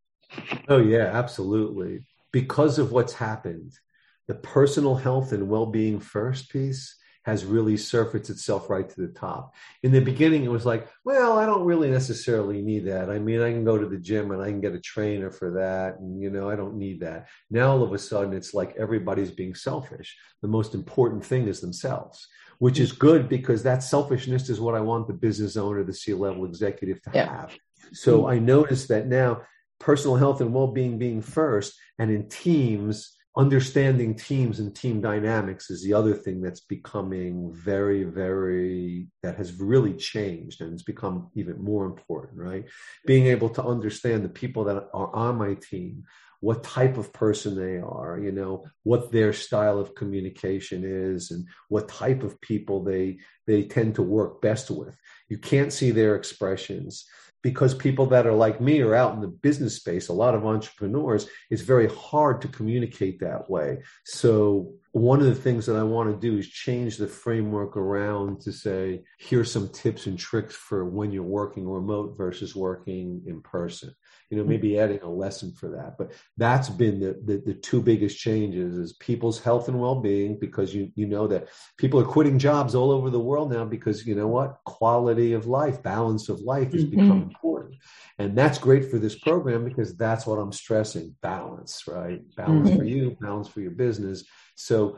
Oh 0.70 0.80
yeah, 0.80 1.12
absolutely. 1.14 2.04
Because 2.32 2.80
of 2.80 2.94
what's 2.94 3.14
happened, 3.14 3.78
the 4.28 4.36
personal 4.36 4.96
health 4.96 5.32
and 5.32 5.50
well-being 5.50 6.00
first 6.00 6.50
piece 6.50 6.96
has 7.26 7.46
really 7.46 7.78
surfaced 7.78 8.30
itself 8.30 8.70
right 8.70 8.90
to 8.90 9.02
the 9.02 9.14
top. 9.14 9.56
In 9.82 9.94
the 9.94 10.02
beginning, 10.02 10.44
it 10.44 10.52
was 10.52 10.66
like, 10.66 10.90
well, 11.06 11.38
I 11.38 11.46
don't 11.46 11.64
really 11.64 11.90
necessarily 11.90 12.62
need 12.62 12.86
that. 12.88 13.10
I 13.10 13.18
mean, 13.18 13.42
I 13.42 13.52
can 13.52 13.64
go 13.64 13.78
to 13.78 13.88
the 13.88 13.98
gym 13.98 14.32
and 14.32 14.42
I 14.42 14.48
can 14.50 14.60
get 14.60 14.74
a 14.74 14.80
trainer 14.82 15.32
for 15.32 15.52
that. 15.52 16.00
And, 16.00 16.22
you 16.22 16.30
know, 16.30 16.50
I 16.50 16.58
don't 16.58 16.76
need 16.76 17.00
that. 17.00 17.30
Now, 17.50 17.72
all 17.72 17.84
of 17.84 17.94
a 17.94 17.98
sudden, 17.98 18.34
it's 18.34 18.54
like 18.54 18.76
everybody's 18.78 19.32
being 19.32 19.56
selfish. 19.56 20.18
The 20.42 20.50
most 20.50 20.76
important 20.76 21.24
thing 21.24 21.48
is 21.48 21.62
themselves, 21.62 22.28
which 22.60 22.78
is 22.78 22.92
good 22.92 23.30
because 23.30 23.64
that 23.64 23.84
selfishness 23.84 24.50
is 24.50 24.60
what 24.60 24.76
I 24.76 24.82
want 24.82 25.08
the 25.08 25.14
business 25.14 25.56
owner, 25.56 25.84
the 25.86 25.94
C 25.94 26.14
level 26.14 26.44
executive 26.44 27.02
to 27.04 27.12
yeah. 27.14 27.30
have. 27.30 27.58
So 27.94 28.28
I 28.28 28.40
noticed 28.40 28.90
that 28.90 29.08
now 29.08 29.44
personal 29.80 30.18
health 30.18 30.42
and 30.42 30.54
well 30.54 30.68
being 30.68 30.98
being 30.98 31.22
first, 31.22 31.74
and 32.00 32.12
in 32.12 32.28
teams, 32.28 33.16
understanding 33.36 34.16
teams 34.16 34.60
and 34.60 34.76
team 34.76 35.02
dynamics 35.02 35.72
is 35.72 35.84
the 35.84 35.94
other 35.94 36.14
thing 36.14 36.40
that's 36.40 36.62
becoming 36.62 37.52
very 37.52 38.04
very 38.04 39.08
that 39.24 39.36
has 39.36 39.60
really 39.60 39.94
changed 39.94 40.62
and 40.62 40.72
it's 40.72 40.84
become 40.84 41.30
even 41.34 41.60
more 41.62 41.86
important 41.86 42.40
right? 42.40 42.66
Being 43.06 43.28
able 43.28 43.50
to 43.50 43.64
understand 43.64 44.24
the 44.24 44.30
people 44.30 44.66
that 44.66 44.88
are 44.94 45.16
on 45.16 45.38
my 45.38 45.56
team 45.56 46.04
what 46.42 46.62
type 46.62 46.98
of 46.98 47.14
person 47.14 47.56
they 47.56 47.78
are 47.78 48.20
you 48.20 48.32
know 48.32 48.66
what 48.84 49.12
their 49.12 49.34
style 49.34 49.80
of 49.80 49.96
communication 49.96 50.84
is 50.86 51.32
and 51.32 51.48
what 51.70 51.88
type 51.88 52.22
of 52.22 52.40
people 52.42 52.84
they 52.84 53.18
they 53.48 53.64
tend 53.64 53.96
to 53.96 54.02
work 54.04 54.42
best 54.42 54.70
with. 54.70 54.96
You 55.30 55.38
can't 55.38 55.74
see 55.74 55.92
their 55.92 56.16
expressions 56.16 57.06
because 57.44 57.76
people 57.76 58.06
that 58.08 58.26
are 58.26 58.34
like 58.34 58.62
me 58.62 58.82
are 58.82 58.96
out 58.96 59.14
in 59.14 59.22
the 59.22 59.28
business 59.28 59.76
space, 59.76 60.08
a 60.08 60.14
lot 60.14 60.34
of 60.34 60.46
entrepreneurs, 60.46 61.28
it's 61.50 61.62
very 61.62 61.88
hard 61.90 62.42
to 62.42 62.48
communicate 62.48 63.20
that 63.20 63.50
way. 63.50 63.80
So 64.06 64.74
one 64.94 65.20
of 65.20 65.26
the 65.26 65.36
things 65.36 65.66
that 65.66 65.76
I 65.76 65.84
want 65.84 66.10
to 66.10 66.32
do 66.32 66.38
is 66.38 66.48
change 66.48 66.98
the 66.98 67.08
framework 67.08 67.76
around 67.76 68.40
to 68.42 68.54
say, 68.54 69.04
here's 69.20 69.52
some 69.52 69.68
tips 69.70 70.08
and 70.08 70.18
tricks 70.18 70.56
for 70.56 70.86
when 70.86 71.12
you're 71.12 71.24
working 71.24 71.70
remote 71.70 72.18
versus 72.18 72.56
working 72.56 73.22
in 73.28 73.42
person 73.42 73.94
you 74.34 74.40
know 74.40 74.50
maybe 74.50 74.80
adding 74.80 75.00
a 75.04 75.10
lesson 75.10 75.52
for 75.52 75.70
that. 75.70 75.96
But 75.96 76.12
that's 76.38 76.68
been 76.68 77.00
the, 77.00 77.22
the, 77.24 77.38
the 77.46 77.54
two 77.54 77.84
biggest 77.84 78.18
changes 78.18 78.76
is 78.76 78.94
people's 78.94 79.40
health 79.40 79.68
and 79.68 79.80
well-being 79.80 80.40
because 80.40 80.74
you 80.74 80.92
you 80.96 81.06
know 81.06 81.28
that 81.28 81.50
people 81.78 82.00
are 82.00 82.06
quitting 82.06 82.40
jobs 82.40 82.74
all 82.74 82.90
over 82.90 83.12
the 83.12 83.20
world 83.20 83.52
now 83.52 83.64
because 83.64 84.08
you 84.08 84.16
know 84.16 84.28
what 84.28 84.58
quality 84.66 85.34
of 85.34 85.46
life 85.46 85.84
balance 85.84 86.30
of 86.30 86.40
life 86.40 86.72
has 86.72 86.84
mm-hmm. 86.84 87.00
become 87.00 87.22
important. 87.22 87.76
And 88.18 88.36
that's 88.36 88.58
great 88.58 88.90
for 88.90 88.98
this 88.98 89.20
program 89.20 89.64
because 89.66 89.96
that's 89.96 90.26
what 90.26 90.40
i'm 90.40 90.52
stressing 90.52 91.16
balance 91.22 91.84
right? 91.88 92.22
Balance 92.36 92.70
mm-hmm. 92.70 92.80
for 92.80 92.86
you 92.86 93.18
balance 93.22 93.48
for 93.48 93.62
your 93.62 93.72
business. 93.72 94.24
So 94.56 94.98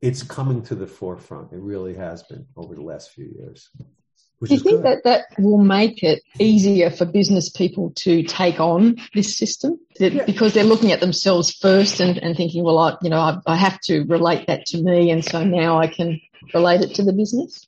it's 0.00 0.22
coming 0.22 0.62
to 0.62 0.74
the 0.74 0.86
forefront. 0.86 1.52
It 1.52 1.60
really 1.60 1.94
has 1.96 2.22
been 2.22 2.46
over 2.56 2.74
the 2.74 2.82
last 2.82 3.10
few 3.10 3.30
years 3.38 3.68
do 4.48 4.54
you 4.54 4.60
think 4.60 4.82
good. 4.82 4.84
that 4.84 5.04
that 5.04 5.26
will 5.38 5.58
make 5.58 6.02
it 6.02 6.22
easier 6.38 6.90
for 6.90 7.04
business 7.04 7.48
people 7.48 7.92
to 7.96 8.22
take 8.22 8.60
on 8.60 8.96
this 9.14 9.36
system 9.36 9.78
yeah. 9.98 10.24
because 10.24 10.54
they're 10.54 10.64
looking 10.64 10.92
at 10.92 11.00
themselves 11.00 11.52
first 11.52 12.00
and, 12.00 12.18
and 12.18 12.36
thinking, 12.36 12.64
well, 12.64 12.78
I, 12.78 12.96
you 13.02 13.10
know, 13.10 13.20
I, 13.20 13.38
I 13.46 13.56
have 13.56 13.80
to 13.82 14.04
relate 14.04 14.46
that 14.46 14.66
to 14.66 14.82
me, 14.82 15.10
and 15.10 15.24
so 15.24 15.44
now 15.44 15.78
I 15.78 15.86
can 15.86 16.20
relate 16.52 16.82
it 16.82 16.94
to 16.96 17.02
the 17.02 17.12
business. 17.12 17.66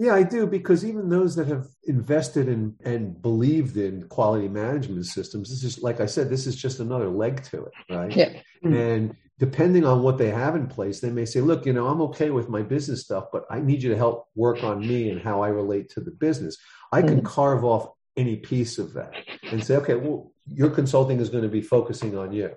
Yeah, 0.00 0.14
I 0.14 0.22
do 0.22 0.46
because 0.46 0.84
even 0.84 1.08
those 1.08 1.34
that 1.34 1.48
have 1.48 1.66
invested 1.84 2.48
in 2.48 2.76
and 2.84 3.20
believed 3.20 3.76
in 3.76 4.06
quality 4.08 4.48
management 4.48 5.06
systems, 5.06 5.50
this 5.50 5.64
is 5.64 5.82
like 5.82 6.00
I 6.00 6.06
said, 6.06 6.30
this 6.30 6.46
is 6.46 6.54
just 6.54 6.78
another 6.78 7.08
leg 7.08 7.42
to 7.44 7.64
it, 7.64 7.72
right? 7.90 8.14
Yeah. 8.14 8.40
And 8.62 9.16
depending 9.38 9.84
on 9.84 10.02
what 10.02 10.18
they 10.18 10.30
have 10.30 10.56
in 10.56 10.66
place, 10.66 11.00
they 11.00 11.10
may 11.10 11.24
say, 11.24 11.40
look, 11.40 11.64
you 11.64 11.72
know, 11.72 11.86
I'm 11.86 12.00
okay 12.02 12.30
with 12.30 12.48
my 12.48 12.62
business 12.62 13.02
stuff, 13.02 13.26
but 13.32 13.44
I 13.48 13.60
need 13.60 13.82
you 13.82 13.90
to 13.90 13.96
help 13.96 14.28
work 14.34 14.64
on 14.64 14.80
me 14.80 15.10
and 15.10 15.20
how 15.20 15.42
I 15.42 15.48
relate 15.48 15.90
to 15.90 16.00
the 16.00 16.10
business. 16.10 16.58
I 16.92 17.02
can 17.02 17.18
mm-hmm. 17.18 17.26
carve 17.26 17.64
off 17.64 17.90
any 18.16 18.36
piece 18.36 18.78
of 18.78 18.94
that 18.94 19.12
and 19.50 19.62
say, 19.64 19.76
okay, 19.76 19.94
well, 19.94 20.32
your 20.46 20.70
consulting 20.70 21.20
is 21.20 21.30
going 21.30 21.44
to 21.44 21.48
be 21.48 21.62
focusing 21.62 22.18
on 22.18 22.32
you 22.32 22.50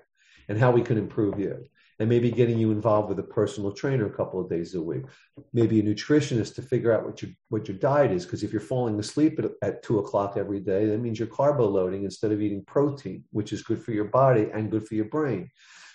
and 0.48 0.58
how 0.58 0.72
we 0.72 0.82
can 0.82 0.98
improve 0.98 1.38
you. 1.38 1.64
And 1.98 2.08
maybe 2.08 2.32
getting 2.32 2.58
you 2.58 2.72
involved 2.72 3.10
with 3.10 3.20
a 3.20 3.22
personal 3.22 3.70
trainer 3.70 4.06
a 4.06 4.16
couple 4.16 4.40
of 4.40 4.50
days 4.50 4.74
a 4.74 4.82
week, 4.82 5.04
maybe 5.52 5.78
a 5.78 5.84
nutritionist 5.84 6.56
to 6.56 6.62
figure 6.62 6.92
out 6.92 7.04
what 7.04 7.22
your 7.22 7.30
what 7.48 7.68
your 7.68 7.76
diet 7.76 8.10
is. 8.10 8.24
Because 8.24 8.42
if 8.42 8.50
you're 8.50 8.60
falling 8.60 8.98
asleep 8.98 9.38
at, 9.38 9.52
at 9.62 9.84
two 9.84 10.00
o'clock 10.00 10.36
every 10.36 10.58
day, 10.58 10.86
that 10.86 10.98
means 10.98 11.20
you're 11.20 11.28
carbo 11.28 11.68
loading 11.68 12.02
instead 12.02 12.32
of 12.32 12.42
eating 12.42 12.64
protein, 12.64 13.22
which 13.30 13.52
is 13.52 13.62
good 13.62 13.80
for 13.80 13.92
your 13.92 14.06
body 14.06 14.48
and 14.52 14.70
good 14.70 14.84
for 14.88 14.96
your 14.96 15.04
brain. 15.04 15.48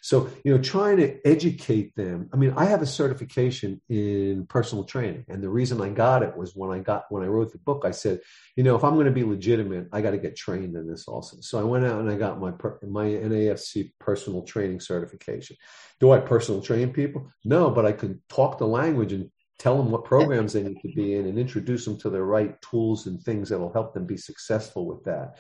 So, 0.08 0.30
you 0.46 0.56
know, 0.56 0.63
trying 0.63 0.96
to 0.98 1.20
educate 1.28 1.93
them. 1.98 2.30
I 2.32 2.38
mean, 2.38 2.54
I 2.56 2.63
have 2.63 2.82
a 2.82 2.86
certification 2.86 3.82
in 3.89 4.46
personal 4.48 4.86
training. 4.86 5.26
And 5.28 5.43
the 5.43 5.50
reason 5.50 5.82
I 5.82 5.89
got 5.89 6.24
it 6.24 6.38
was 6.38 6.56
when 6.56 6.72
I 6.72 6.80
got, 6.80 7.08
when 7.10 7.24
I 7.24 7.28
wrote 7.28 7.52
the 7.52 7.58
book, 7.58 7.84
I 7.84 7.91
said, 7.91 8.22
you 8.56 8.63
know, 8.63 8.78
if 8.78 8.86
I'm 8.86 8.93
going 8.93 9.08
to 9.08 9.12
be 9.12 9.26
legitimate, 9.26 9.89
I 9.91 10.00
got 10.00 10.12
to 10.12 10.17
get 10.17 10.38
trained 10.38 10.78
in 10.78 10.88
this 10.88 11.10
also. 11.10 11.39
So 11.41 11.60
I 11.60 11.63
went 11.63 11.84
out 11.84 12.00
and 12.00 12.10
I 12.10 12.15
got 12.15 12.39
my, 12.39 12.52
my 12.84 13.04
NAFC 13.04 13.91
personal 14.00 14.43
training 14.43 14.80
certification. 14.80 15.58
Do 16.00 16.13
I 16.13 16.20
personal 16.22 16.62
train 16.62 16.93
people? 16.93 17.30
No, 17.43 17.70
but 17.70 17.86
I 17.86 17.91
can 17.91 18.22
talk 18.30 18.60
the 18.60 18.65
language 18.65 19.12
and 19.12 19.30
tell 19.60 19.76
them 19.76 19.91
what 19.91 20.06
programs 20.06 20.54
they 20.54 20.63
need 20.63 20.80
to 20.84 20.93
be 20.96 21.15
in 21.15 21.26
and 21.26 21.38
introduce 21.38 21.84
them 21.84 22.00
to 22.00 22.10
the 22.10 22.24
right 22.24 22.56
tools 22.62 23.08
and 23.08 23.22
things 23.22 23.50
that 23.50 23.60
will 23.60 23.74
help 23.74 23.93
them 23.93 24.06
be 24.06 24.15
successful 24.15 24.86
with 24.86 25.04
that 25.04 25.38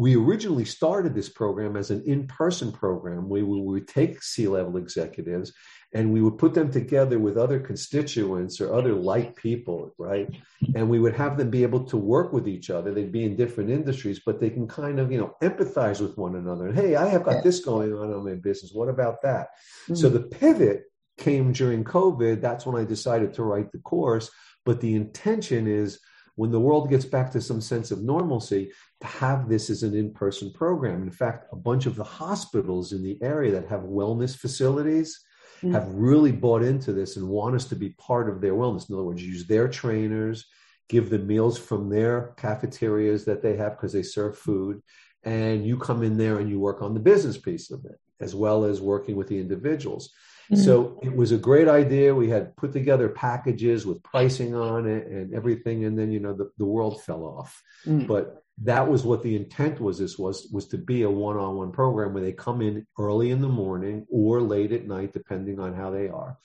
we 0.00 0.16
originally 0.16 0.64
started 0.64 1.14
this 1.14 1.28
program 1.28 1.76
as 1.76 1.90
an 1.90 2.02
in-person 2.06 2.72
program 2.72 3.28
where 3.28 3.44
we 3.44 3.60
would 3.60 3.86
take 3.86 4.22
C-level 4.22 4.78
executives 4.78 5.52
and 5.92 6.10
we 6.10 6.22
would 6.22 6.38
put 6.38 6.54
them 6.54 6.72
together 6.72 7.18
with 7.18 7.36
other 7.36 7.60
constituents 7.60 8.62
or 8.62 8.72
other 8.72 8.94
like 8.94 9.36
people, 9.36 9.92
right? 9.98 10.34
And 10.74 10.88
we 10.88 11.00
would 11.00 11.14
have 11.16 11.36
them 11.36 11.50
be 11.50 11.64
able 11.64 11.84
to 11.84 11.98
work 11.98 12.32
with 12.32 12.48
each 12.48 12.70
other. 12.70 12.94
They'd 12.94 13.12
be 13.12 13.26
in 13.26 13.36
different 13.36 13.68
industries, 13.68 14.22
but 14.24 14.40
they 14.40 14.48
can 14.48 14.66
kind 14.66 15.00
of, 15.00 15.12
you 15.12 15.18
know, 15.18 15.34
empathize 15.42 16.00
with 16.00 16.16
one 16.16 16.34
another. 16.34 16.68
And 16.68 16.78
hey, 16.78 16.96
I 16.96 17.06
have 17.08 17.24
got 17.24 17.44
this 17.44 17.62
going 17.62 17.92
on 17.92 18.10
in 18.10 18.24
my 18.24 18.36
business. 18.36 18.72
What 18.72 18.88
about 18.88 19.20
that? 19.20 19.48
Mm-hmm. 19.84 19.96
So 19.96 20.08
the 20.08 20.22
pivot 20.22 20.84
came 21.18 21.52
during 21.52 21.84
COVID. 21.84 22.40
That's 22.40 22.64
when 22.64 22.80
I 22.80 22.86
decided 22.86 23.34
to 23.34 23.42
write 23.42 23.70
the 23.70 23.80
course. 23.80 24.30
But 24.64 24.80
the 24.80 24.94
intention 24.94 25.66
is 25.66 26.00
when 26.40 26.50
the 26.50 26.58
world 26.58 26.88
gets 26.88 27.04
back 27.04 27.30
to 27.30 27.38
some 27.38 27.60
sense 27.60 27.90
of 27.90 28.02
normalcy, 28.02 28.72
to 29.02 29.06
have 29.06 29.46
this 29.46 29.68
as 29.68 29.82
an 29.82 29.94
in 29.94 30.10
person 30.10 30.50
program. 30.54 31.02
In 31.02 31.10
fact, 31.10 31.44
a 31.52 31.56
bunch 31.56 31.84
of 31.84 31.96
the 31.96 32.10
hospitals 32.22 32.94
in 32.94 33.02
the 33.02 33.18
area 33.20 33.52
that 33.52 33.68
have 33.68 33.82
wellness 33.82 34.34
facilities 34.34 35.20
mm-hmm. 35.58 35.74
have 35.74 35.86
really 35.88 36.32
bought 36.32 36.62
into 36.62 36.94
this 36.94 37.18
and 37.18 37.28
want 37.28 37.56
us 37.56 37.66
to 37.66 37.76
be 37.76 37.90
part 37.90 38.30
of 38.30 38.40
their 38.40 38.54
wellness. 38.54 38.88
In 38.88 38.94
other 38.94 39.04
words, 39.04 39.22
use 39.22 39.46
their 39.46 39.68
trainers, 39.68 40.46
give 40.88 41.10
them 41.10 41.26
meals 41.26 41.58
from 41.58 41.90
their 41.90 42.32
cafeterias 42.38 43.26
that 43.26 43.42
they 43.42 43.58
have 43.58 43.72
because 43.72 43.92
they 43.92 44.02
serve 44.02 44.38
food. 44.38 44.80
And 45.24 45.66
you 45.66 45.76
come 45.76 46.02
in 46.02 46.16
there 46.16 46.38
and 46.38 46.48
you 46.48 46.58
work 46.58 46.80
on 46.80 46.94
the 46.94 47.00
business 47.00 47.36
piece 47.36 47.70
of 47.70 47.84
it, 47.84 48.00
as 48.18 48.34
well 48.34 48.64
as 48.64 48.80
working 48.80 49.14
with 49.14 49.28
the 49.28 49.38
individuals. 49.38 50.10
Mm-hmm. 50.50 50.62
So 50.62 50.98
it 51.02 51.14
was 51.14 51.32
a 51.32 51.38
great 51.38 51.68
idea. 51.68 52.14
We 52.14 52.28
had 52.28 52.56
put 52.56 52.72
together 52.72 53.08
packages 53.08 53.86
with 53.86 54.02
pricing 54.02 54.54
on 54.54 54.86
it 54.86 55.06
and 55.06 55.32
everything. 55.34 55.84
And 55.84 55.98
then, 55.98 56.10
you 56.10 56.20
know, 56.20 56.32
the, 56.32 56.50
the 56.58 56.64
world 56.64 57.02
fell 57.02 57.22
off. 57.22 57.62
Mm-hmm. 57.86 58.06
But 58.06 58.42
that 58.62 58.88
was 58.88 59.04
what 59.04 59.22
the 59.22 59.36
intent 59.36 59.80
was 59.80 59.98
this 59.98 60.18
was 60.18 60.48
was 60.52 60.68
to 60.68 60.76
be 60.78 61.02
a 61.02 61.10
one-on-one 61.10 61.72
program 61.72 62.12
where 62.12 62.22
they 62.22 62.32
come 62.32 62.60
in 62.60 62.86
early 62.98 63.30
in 63.30 63.40
the 63.40 63.48
morning 63.48 64.06
or 64.10 64.42
late 64.42 64.72
at 64.72 64.86
night 64.86 65.12
depending 65.12 65.58
on 65.58 65.74
how 65.74 65.90
they 65.90 66.08
are 66.08 66.36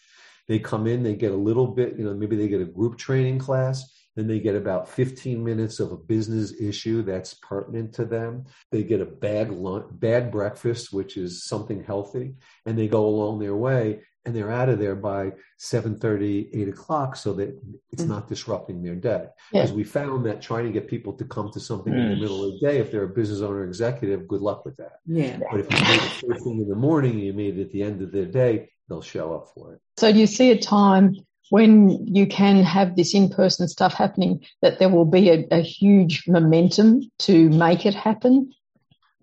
they 0.48 0.60
come 0.60 0.88
in 0.88 1.04
they 1.04 1.14
get 1.14 1.32
a 1.32 1.36
little 1.36 1.68
bit 1.68 1.98
you 1.98 2.06
know 2.06 2.14
maybe 2.14 2.36
they 2.36 2.48
get 2.48 2.62
a 2.62 2.66
group 2.66 2.98
training 2.98 3.38
class 3.38 4.05
then 4.16 4.28
they 4.28 4.40
get 4.40 4.56
about 4.56 4.90
15 4.90 5.44
minutes 5.44 5.80
of 5.80 5.92
a 5.92 5.98
business 5.98 6.54
issue 6.60 7.02
that's 7.02 7.34
pertinent 7.36 7.94
to 7.94 8.06
them 8.06 8.46
they 8.72 8.84
get 8.84 9.02
a 9.02 9.06
bad 9.06 9.52
lunch 9.52 9.86
bag 9.92 10.32
breakfast 10.32 10.94
which 10.94 11.18
is 11.18 11.46
something 11.46 11.84
healthy 11.84 12.36
and 12.66 12.78
they 12.78 12.88
go 12.88 13.06
along 13.06 13.40
their 13.40 13.56
way 13.56 14.00
and 14.26 14.36
they're 14.36 14.52
out 14.52 14.70
of 14.70 14.80
there 14.80 14.96
by 14.96 15.32
7 15.58 16.00
8 16.04 16.68
o'clock 16.68 17.16
so 17.16 17.34
that 17.34 17.58
it's 17.92 18.04
mm. 18.04 18.08
not 18.08 18.28
disrupting 18.28 18.82
their 18.82 18.96
day 18.96 19.28
because 19.52 19.70
yeah. 19.70 19.76
we 19.76 19.84
found 19.84 20.26
that 20.26 20.42
trying 20.42 20.66
to 20.66 20.72
get 20.72 20.88
people 20.88 21.14
to 21.14 21.24
come 21.26 21.52
to 21.52 21.60
something 21.60 21.94
mm. 21.94 22.00
in 22.00 22.10
the 22.10 22.16
mm. 22.16 22.22
middle 22.22 22.44
of 22.44 22.54
the 22.54 22.68
day 22.68 22.80
if 22.80 22.92
they're 22.92 23.04
a 23.04 23.10
business 23.10 23.42
owner 23.42 23.64
executive 23.64 24.28
good 24.28 24.42
luck 24.42 24.66
with 24.66 24.76
that 24.78 25.00
yeah 25.06 25.40
but 25.52 25.60
if 25.60 25.72
you 25.72 25.78
made 25.78 26.02
it 26.02 26.28
first 26.28 26.44
thing 26.44 26.60
in 26.60 26.68
the 26.68 26.76
morning 26.76 27.20
you 27.20 27.34
made 27.34 27.58
it 27.58 27.62
at 27.62 27.72
the 27.72 27.84
end 27.84 28.02
of 28.02 28.12
the 28.12 28.26
day 28.26 28.70
they'll 28.90 29.02
show 29.02 29.34
up 29.34 29.52
for 29.54 29.74
it 29.74 29.82
so 29.98 30.12
do 30.12 30.20
you 30.20 30.28
see 30.28 30.52
a 30.52 30.60
time 30.60 31.16
when 31.50 32.06
you 32.08 32.26
can 32.28 32.64
have 32.64 32.96
this 32.96 33.14
in-person 33.14 33.68
stuff 33.68 33.94
happening 33.94 34.44
that 34.62 34.80
there 34.80 34.90
will 34.90 35.06
be 35.06 35.30
a, 35.30 35.48
a 35.52 35.62
huge 35.62 36.28
momentum 36.28 37.02
to 37.20 37.50
make 37.50 37.86
it 37.86 37.94
happen 37.94 38.52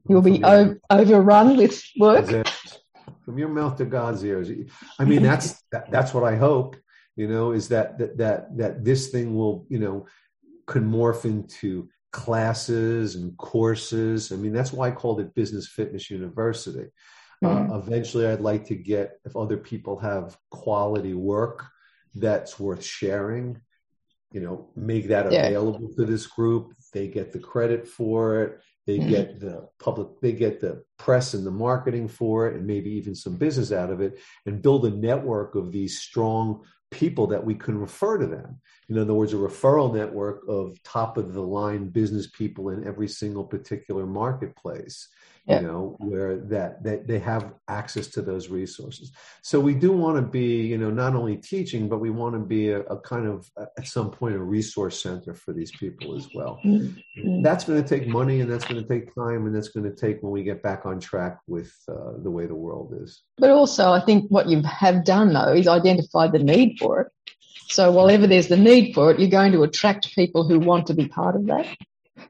you'll 0.08 0.22
be 0.22 0.42
o- 0.44 0.76
overrun 0.90 1.56
with 1.56 1.82
work 1.98 2.46
from 3.24 3.38
your 3.38 3.48
mouth 3.48 3.76
to 3.76 3.84
God's 3.84 4.24
ears. 4.24 4.50
I 4.98 5.04
mean, 5.04 5.22
that's 5.22 5.62
that, 5.72 5.90
that's 5.90 6.12
what 6.12 6.24
I 6.24 6.36
hope. 6.36 6.76
You 7.16 7.28
know, 7.28 7.52
is 7.52 7.68
that 7.68 7.98
that 7.98 8.18
that 8.18 8.56
that 8.56 8.84
this 8.84 9.08
thing 9.08 9.34
will 9.34 9.66
you 9.68 9.78
know 9.78 10.06
could 10.66 10.82
morph 10.82 11.24
into 11.24 11.88
classes 12.12 13.14
and 13.14 13.36
courses. 13.36 14.32
I 14.32 14.36
mean, 14.36 14.52
that's 14.52 14.72
why 14.72 14.88
I 14.88 14.90
called 14.90 15.20
it 15.20 15.34
Business 15.34 15.68
Fitness 15.68 16.10
University. 16.10 16.90
Mm-hmm. 17.42 17.72
Uh, 17.72 17.78
eventually, 17.78 18.26
I'd 18.26 18.40
like 18.40 18.64
to 18.66 18.76
get 18.76 19.18
if 19.24 19.36
other 19.36 19.56
people 19.56 19.98
have 19.98 20.36
quality 20.50 21.14
work 21.14 21.66
that's 22.14 22.58
worth 22.58 22.84
sharing. 22.84 23.60
You 24.32 24.40
know, 24.40 24.70
make 24.74 25.08
that 25.08 25.30
yeah. 25.30 25.46
available 25.46 25.90
to 25.96 26.06
this 26.06 26.26
group. 26.26 26.72
They 26.92 27.08
get 27.08 27.32
the 27.32 27.38
credit 27.38 27.86
for 27.86 28.42
it 28.42 28.60
they 28.86 28.98
mm-hmm. 28.98 29.10
get 29.10 29.40
the 29.40 29.68
public, 29.78 30.20
they 30.20 30.32
get 30.32 30.60
the 30.60 30.84
press 30.98 31.34
and 31.34 31.46
the 31.46 31.50
marketing 31.50 32.08
for 32.08 32.48
it, 32.48 32.56
and 32.56 32.66
maybe 32.66 32.90
even 32.90 33.14
some 33.14 33.36
business 33.36 33.70
out 33.70 33.90
of 33.90 34.00
it, 34.00 34.18
and 34.44 34.62
build 34.62 34.84
a 34.84 34.90
network 34.90 35.54
of 35.54 35.70
these 35.70 36.00
strong 36.00 36.64
people 36.90 37.28
that 37.28 37.44
we 37.44 37.54
can 37.54 37.78
refer 37.78 38.18
to 38.18 38.26
them. 38.26 38.60
In 38.92 38.98
other 38.98 39.14
words, 39.14 39.32
a 39.32 39.36
referral 39.36 39.94
network 39.94 40.42
of 40.48 40.76
top 40.82 41.16
of 41.16 41.32
the 41.32 41.42
line 41.42 41.88
business 41.88 42.28
people 42.28 42.68
in 42.68 42.86
every 42.86 43.08
single 43.08 43.44
particular 43.44 44.06
marketplace 44.06 45.08
yeah. 45.46 45.60
you 45.60 45.66
know 45.66 45.96
where 45.98 46.36
that, 46.36 46.82
that 46.84 47.06
they 47.06 47.18
have 47.18 47.52
access 47.68 48.06
to 48.06 48.22
those 48.22 48.48
resources 48.48 49.12
so 49.42 49.58
we 49.58 49.74
do 49.74 49.92
want 49.92 50.16
to 50.16 50.22
be 50.22 50.66
you 50.66 50.78
know 50.78 50.90
not 50.90 51.14
only 51.14 51.36
teaching 51.36 51.88
but 51.88 51.98
we 51.98 52.10
want 52.10 52.34
to 52.34 52.38
be 52.38 52.70
a, 52.70 52.80
a 52.82 53.00
kind 53.00 53.26
of 53.26 53.50
at 53.56 53.86
some 53.86 54.10
point 54.10 54.34
a 54.34 54.38
resource 54.38 55.02
center 55.02 55.34
for 55.34 55.52
these 55.52 55.72
people 55.72 56.16
as 56.16 56.28
well 56.34 56.60
mm-hmm. 56.64 57.42
that's 57.42 57.64
going 57.64 57.82
to 57.82 57.88
take 57.88 58.06
money 58.06 58.40
and 58.40 58.50
that's 58.50 58.64
going 58.64 58.80
to 58.80 58.88
take 58.88 59.14
time 59.14 59.46
and 59.46 59.54
that's 59.54 59.68
going 59.68 59.84
to 59.84 59.94
take 59.94 60.22
when 60.22 60.32
we 60.32 60.42
get 60.42 60.62
back 60.62 60.86
on 60.86 61.00
track 61.00 61.38
with 61.46 61.74
uh, 61.88 62.12
the 62.22 62.30
way 62.30 62.46
the 62.46 62.54
world 62.54 62.94
is 63.00 63.22
but 63.38 63.50
also 63.50 63.92
i 63.92 64.00
think 64.00 64.30
what 64.30 64.48
you 64.48 64.62
have 64.62 65.04
done 65.04 65.32
though 65.32 65.52
is 65.52 65.66
identify 65.66 66.28
the 66.28 66.38
need 66.38 66.78
for 66.78 67.00
it 67.00 67.08
so 67.68 67.90
wherever 67.90 68.26
there's 68.26 68.48
the 68.48 68.56
need 68.56 68.94
for 68.94 69.10
it, 69.10 69.18
you're 69.18 69.30
going 69.30 69.52
to 69.52 69.62
attract 69.62 70.14
people 70.14 70.46
who 70.46 70.58
want 70.58 70.86
to 70.88 70.94
be 70.94 71.08
part 71.08 71.36
of 71.36 71.46
that 71.46 71.66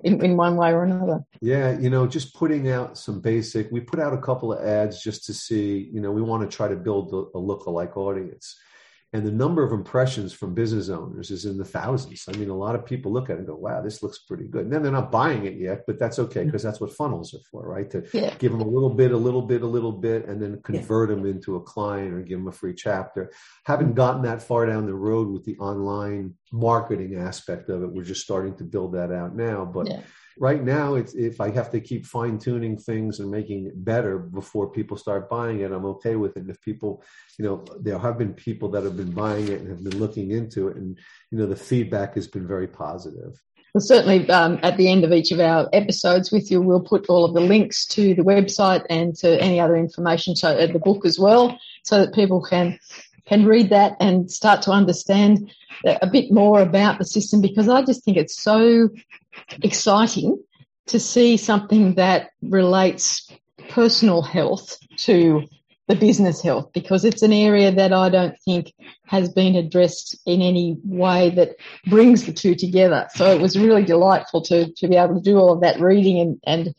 in, 0.05 0.24
in 0.24 0.37
one 0.37 0.57
way 0.57 0.72
or 0.72 0.85
another. 0.85 1.24
Yeah, 1.40 1.78
you 1.78 1.90
know, 1.90 2.07
just 2.07 2.35
putting 2.35 2.70
out 2.70 2.96
some 2.96 3.20
basic, 3.20 3.70
we 3.70 3.81
put 3.81 3.98
out 3.98 4.12
a 4.12 4.18
couple 4.18 4.52
of 4.52 4.64
ads 4.64 5.02
just 5.02 5.24
to 5.26 5.35
see, 5.35 5.90
you 5.92 6.00
know, 6.00 6.12
we 6.12 6.22
want 6.22 6.48
to 6.48 6.57
try 6.57 6.68
to 6.68 6.76
build 6.76 7.12
a, 7.12 7.37
a 7.37 7.40
look-alike 7.40 7.96
audience 7.96 8.57
and 9.14 9.27
the 9.27 9.31
number 9.31 9.62
of 9.62 9.72
impressions 9.72 10.33
from 10.33 10.55
business 10.55 10.88
owners 10.88 11.31
is 11.31 11.44
in 11.44 11.59
the 11.59 11.64
thousands. 11.64 12.25
I 12.29 12.37
mean, 12.38 12.48
a 12.48 12.57
lot 12.57 12.75
of 12.75 12.87
people 12.87 13.12
look 13.12 13.29
at 13.29 13.35
it 13.35 13.40
and 13.40 13.46
go, 13.46 13.55
wow, 13.55 13.83
this 13.83 14.03
looks 14.03 14.20
pretty 14.20 14.44
good. 14.44 14.64
And 14.64 14.72
then 14.72 14.83
they're 14.83 14.90
not 14.90 15.12
buying 15.12 15.44
it 15.44 15.57
yet, 15.57 15.85
but 15.87 15.98
that's 15.98 16.18
okay 16.18 16.40
mm-hmm. 16.40 16.48
because 16.48 16.62
that's 16.62 16.81
what 16.81 16.94
funnels 16.94 17.35
are 17.35 17.44
for, 17.51 17.68
right? 17.68 17.90
To 17.90 18.07
yeah. 18.14 18.35
give 18.38 18.53
them 18.53 18.62
a 18.62 18.66
little 18.66 18.88
bit, 18.88 19.12
a 19.12 19.16
little 19.16 19.42
bit, 19.42 19.61
a 19.61 19.66
little 19.66 19.92
bit, 19.92 20.27
and 20.27 20.40
then 20.40 20.62
convert 20.62 21.11
yeah. 21.11 21.16
them 21.16 21.27
into 21.27 21.57
a 21.57 21.61
client 21.61 22.14
or 22.14 22.22
give 22.22 22.38
them 22.38 22.48
a 22.48 22.53
free 22.53 22.75
chapter. 22.75 23.31
Haven't 23.66 23.94
gotten 23.94 24.22
that 24.22 24.42
far 24.42 24.64
down 24.64 24.87
the 24.87 24.94
road 24.94 25.29
with 25.29 25.44
the 25.44 25.59
online 25.59 26.35
marketing 26.51 27.16
aspect 27.16 27.68
of 27.68 27.83
it. 27.83 27.92
We're 27.92 28.05
just 28.05 28.22
starting 28.22 28.57
to 28.57 28.64
build 28.64 28.94
that 28.94 29.12
out 29.12 29.37
now. 29.37 29.66
But 29.66 29.88
yeah 29.88 30.01
right 30.38 30.62
now 30.62 30.94
it's 30.94 31.14
if 31.14 31.40
i 31.40 31.50
have 31.50 31.70
to 31.70 31.80
keep 31.80 32.04
fine 32.06 32.38
tuning 32.38 32.76
things 32.76 33.20
and 33.20 33.30
making 33.30 33.66
it 33.66 33.84
better 33.84 34.18
before 34.18 34.70
people 34.70 34.96
start 34.96 35.28
buying 35.28 35.60
it 35.60 35.72
i'm 35.72 35.84
okay 35.84 36.16
with 36.16 36.36
it 36.36 36.40
and 36.40 36.50
if 36.50 36.60
people 36.60 37.02
you 37.38 37.44
know 37.44 37.64
there 37.80 37.98
have 37.98 38.18
been 38.18 38.32
people 38.34 38.68
that 38.68 38.84
have 38.84 38.96
been 38.96 39.12
buying 39.12 39.48
it 39.48 39.60
and 39.60 39.68
have 39.68 39.84
been 39.84 39.98
looking 39.98 40.30
into 40.30 40.68
it 40.68 40.76
and 40.76 40.98
you 41.30 41.38
know 41.38 41.46
the 41.46 41.56
feedback 41.56 42.14
has 42.14 42.26
been 42.26 42.46
very 42.46 42.66
positive 42.66 43.40
well, 43.74 43.80
certainly 43.80 44.28
um, 44.28 44.58
at 44.62 44.76
the 44.76 44.90
end 44.90 45.02
of 45.02 45.12
each 45.12 45.32
of 45.32 45.40
our 45.40 45.66
episodes 45.72 46.30
with 46.30 46.50
you, 46.50 46.60
we'll 46.60 46.82
put 46.82 47.06
all 47.08 47.24
of 47.24 47.32
the 47.32 47.40
links 47.40 47.86
to 47.86 48.14
the 48.14 48.22
website 48.22 48.84
and 48.90 49.14
to 49.16 49.40
any 49.40 49.58
other 49.60 49.76
information, 49.76 50.36
so 50.36 50.48
uh, 50.48 50.66
the 50.66 50.78
book 50.78 51.06
as 51.06 51.18
well, 51.18 51.58
so 51.82 52.04
that 52.04 52.14
people 52.14 52.42
can 52.42 52.78
can 53.24 53.46
read 53.46 53.70
that 53.70 53.96
and 53.98 54.30
start 54.30 54.60
to 54.62 54.70
understand 54.72 55.50
a 55.86 56.06
bit 56.06 56.30
more 56.30 56.60
about 56.60 56.98
the 56.98 57.04
system. 57.04 57.40
Because 57.40 57.68
I 57.68 57.82
just 57.82 58.04
think 58.04 58.18
it's 58.18 58.42
so 58.42 58.90
exciting 59.62 60.42
to 60.86 60.98
see 60.98 61.36
something 61.36 61.94
that 61.94 62.30
relates 62.42 63.30
personal 63.68 64.22
health 64.22 64.76
to 64.96 65.46
the 65.88 65.96
business 65.96 66.40
health 66.40 66.72
because 66.72 67.04
it's 67.04 67.22
an 67.22 67.32
area 67.32 67.72
that 67.72 67.92
I 67.92 68.08
don't 68.08 68.38
think 68.44 68.72
has 69.06 69.28
been 69.28 69.56
addressed 69.56 70.16
in 70.26 70.40
any 70.40 70.78
way 70.84 71.30
that 71.30 71.56
brings 71.86 72.24
the 72.24 72.32
two 72.32 72.54
together. 72.54 73.08
So 73.14 73.32
it 73.32 73.40
was 73.40 73.58
really 73.58 73.84
delightful 73.84 74.42
to, 74.42 74.72
to 74.72 74.88
be 74.88 74.96
able 74.96 75.16
to 75.16 75.20
do 75.20 75.38
all 75.38 75.52
of 75.52 75.60
that 75.62 75.80
reading 75.80 76.20
and, 76.20 76.40
and, 76.46 76.74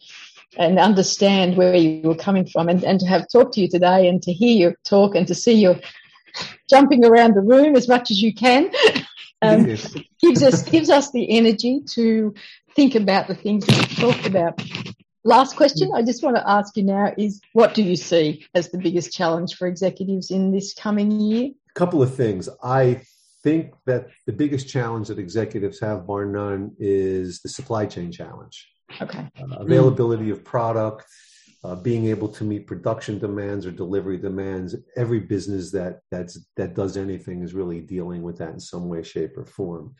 and 0.58 0.80
understand 0.80 1.58
where 1.58 1.76
you 1.76 2.02
were 2.02 2.16
coming 2.16 2.46
from 2.46 2.70
and, 2.70 2.84
and 2.84 3.00
to 3.02 3.06
have 3.06 3.28
talked 3.30 3.54
to 3.56 3.62
you 3.62 3.70
today 3.70 4.08
and 4.08 4.22
to 4.24 4.32
hear 4.32 4.56
your 4.56 4.76
talk 4.86 5.16
and 5.16 5.28
to 5.28 5.36
see 5.36 5.54
you 5.54 5.80
jumping 6.70 7.06
around 7.06 7.36
the 7.36 7.42
room 7.42 7.76
as 7.76 7.88
much 7.88 8.10
as 8.10 8.22
you 8.22 8.34
can. 8.34 8.72
Um, 9.44 9.68
yes. 9.68 9.96
gives 10.22 10.44
us 10.44 10.64
gives 10.64 10.90
us 10.90 11.12
the 11.12 11.30
energy 11.38 11.82
to 11.92 12.34
think 12.76 12.96
about 12.96 13.28
the 13.28 13.36
things 13.36 13.66
we 13.68 13.76
talked 13.96 14.26
about. 14.26 14.62
Last 15.26 15.56
question 15.56 15.92
I 15.96 16.02
just 16.02 16.24
want 16.24 16.36
to 16.36 16.50
ask 16.50 16.76
you 16.76 16.84
now 16.84 17.14
is 17.18 17.42
what 17.54 17.74
do 17.74 17.84
you 17.84 17.96
see 17.96 18.46
as 18.54 18.70
the 18.70 18.78
biggest 18.78 19.14
challenge 19.14 19.56
for 19.56 19.68
executives 19.68 20.32
in 20.32 20.52
this 20.52 20.74
coming 20.74 21.12
year? 21.12 21.52
A 21.70 21.74
couple 21.74 22.02
of 22.02 22.14
things. 22.14 22.50
I 22.62 23.02
think 23.44 23.74
that 23.86 24.08
the 24.26 24.34
biggest 24.34 24.68
challenge 24.68 25.10
that 25.10 25.20
executives 25.20 25.80
have, 25.80 26.08
bar 26.08 26.26
none, 26.26 26.72
is 26.80 27.42
the 27.42 27.50
supply 27.50 27.86
chain 27.86 28.12
challenge. 28.12 28.68
Okay. 29.02 29.30
Uh, 29.40 29.56
availability 29.58 30.26
mm. 30.26 30.34
of 30.34 30.44
product, 30.44 31.06
uh, 31.64 31.76
being 31.76 32.08
able 32.08 32.28
to 32.28 32.44
meet 32.44 32.68
production 32.68 33.20
demands 33.20 33.66
or 33.66 33.72
delivery 33.72 34.18
demands. 34.18 34.76
Every 34.98 35.20
business 35.20 35.72
that 35.72 36.02
that's 36.12 36.40
that 36.58 36.76
does 36.76 36.98
anything 36.98 37.42
is 37.42 37.54
really 37.54 37.80
dealing 37.80 38.22
with 38.22 38.38
that 38.40 38.54
in 38.54 38.60
some 38.60 38.90
way, 38.90 39.04
shape, 39.04 39.38
or 39.38 39.46
form. 39.46 39.96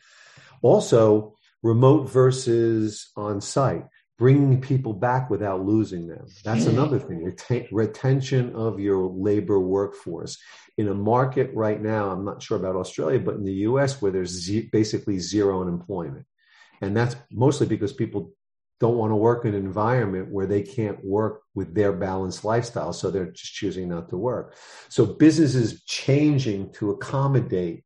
Also, 0.62 1.34
remote 1.62 2.10
versus 2.10 3.10
on 3.16 3.40
site, 3.40 3.86
bringing 4.18 4.60
people 4.60 4.92
back 4.92 5.30
without 5.30 5.64
losing 5.64 6.06
them. 6.06 6.26
That's 6.44 6.66
another 6.66 6.98
thing. 6.98 7.24
Ret- 7.24 7.68
retention 7.72 8.54
of 8.54 8.78
your 8.78 9.06
labor 9.06 9.58
workforce 9.58 10.38
in 10.76 10.88
a 10.88 10.94
market 10.94 11.50
right 11.54 11.80
now. 11.80 12.10
I'm 12.10 12.24
not 12.24 12.42
sure 12.42 12.58
about 12.58 12.76
Australia, 12.76 13.20
but 13.20 13.36
in 13.36 13.44
the 13.44 13.52
U.S. 13.68 14.02
where 14.02 14.12
there's 14.12 14.30
z- 14.30 14.68
basically 14.70 15.18
zero 15.18 15.62
unemployment, 15.62 16.26
and 16.82 16.94
that's 16.94 17.16
mostly 17.30 17.66
because 17.66 17.94
people 17.94 18.32
don't 18.84 18.98
want 18.98 19.12
to 19.12 19.16
work 19.16 19.46
in 19.46 19.54
an 19.54 19.64
environment 19.64 20.30
where 20.30 20.46
they 20.46 20.60
can't 20.60 21.02
work 21.02 21.40
with 21.54 21.74
their 21.74 21.90
balanced 21.90 22.44
lifestyle. 22.44 22.92
So 22.92 23.10
they're 23.10 23.32
just 23.40 23.54
choosing 23.54 23.88
not 23.88 24.10
to 24.10 24.18
work. 24.18 24.54
So 24.90 25.06
businesses 25.06 25.82
changing 25.84 26.60
to 26.74 26.90
accommodate 26.90 27.84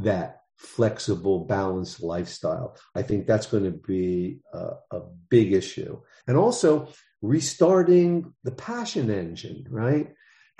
that 0.00 0.40
flexible, 0.56 1.44
balanced 1.44 2.02
lifestyle. 2.02 2.76
I 2.96 3.02
think 3.02 3.28
that's 3.28 3.46
going 3.46 3.62
to 3.62 3.78
be 3.94 4.40
a, 4.52 4.70
a 4.90 5.00
big 5.28 5.52
issue. 5.52 6.00
And 6.26 6.36
also 6.36 6.88
restarting 7.22 8.34
the 8.42 8.50
passion 8.50 9.08
engine, 9.08 9.66
right? 9.70 10.08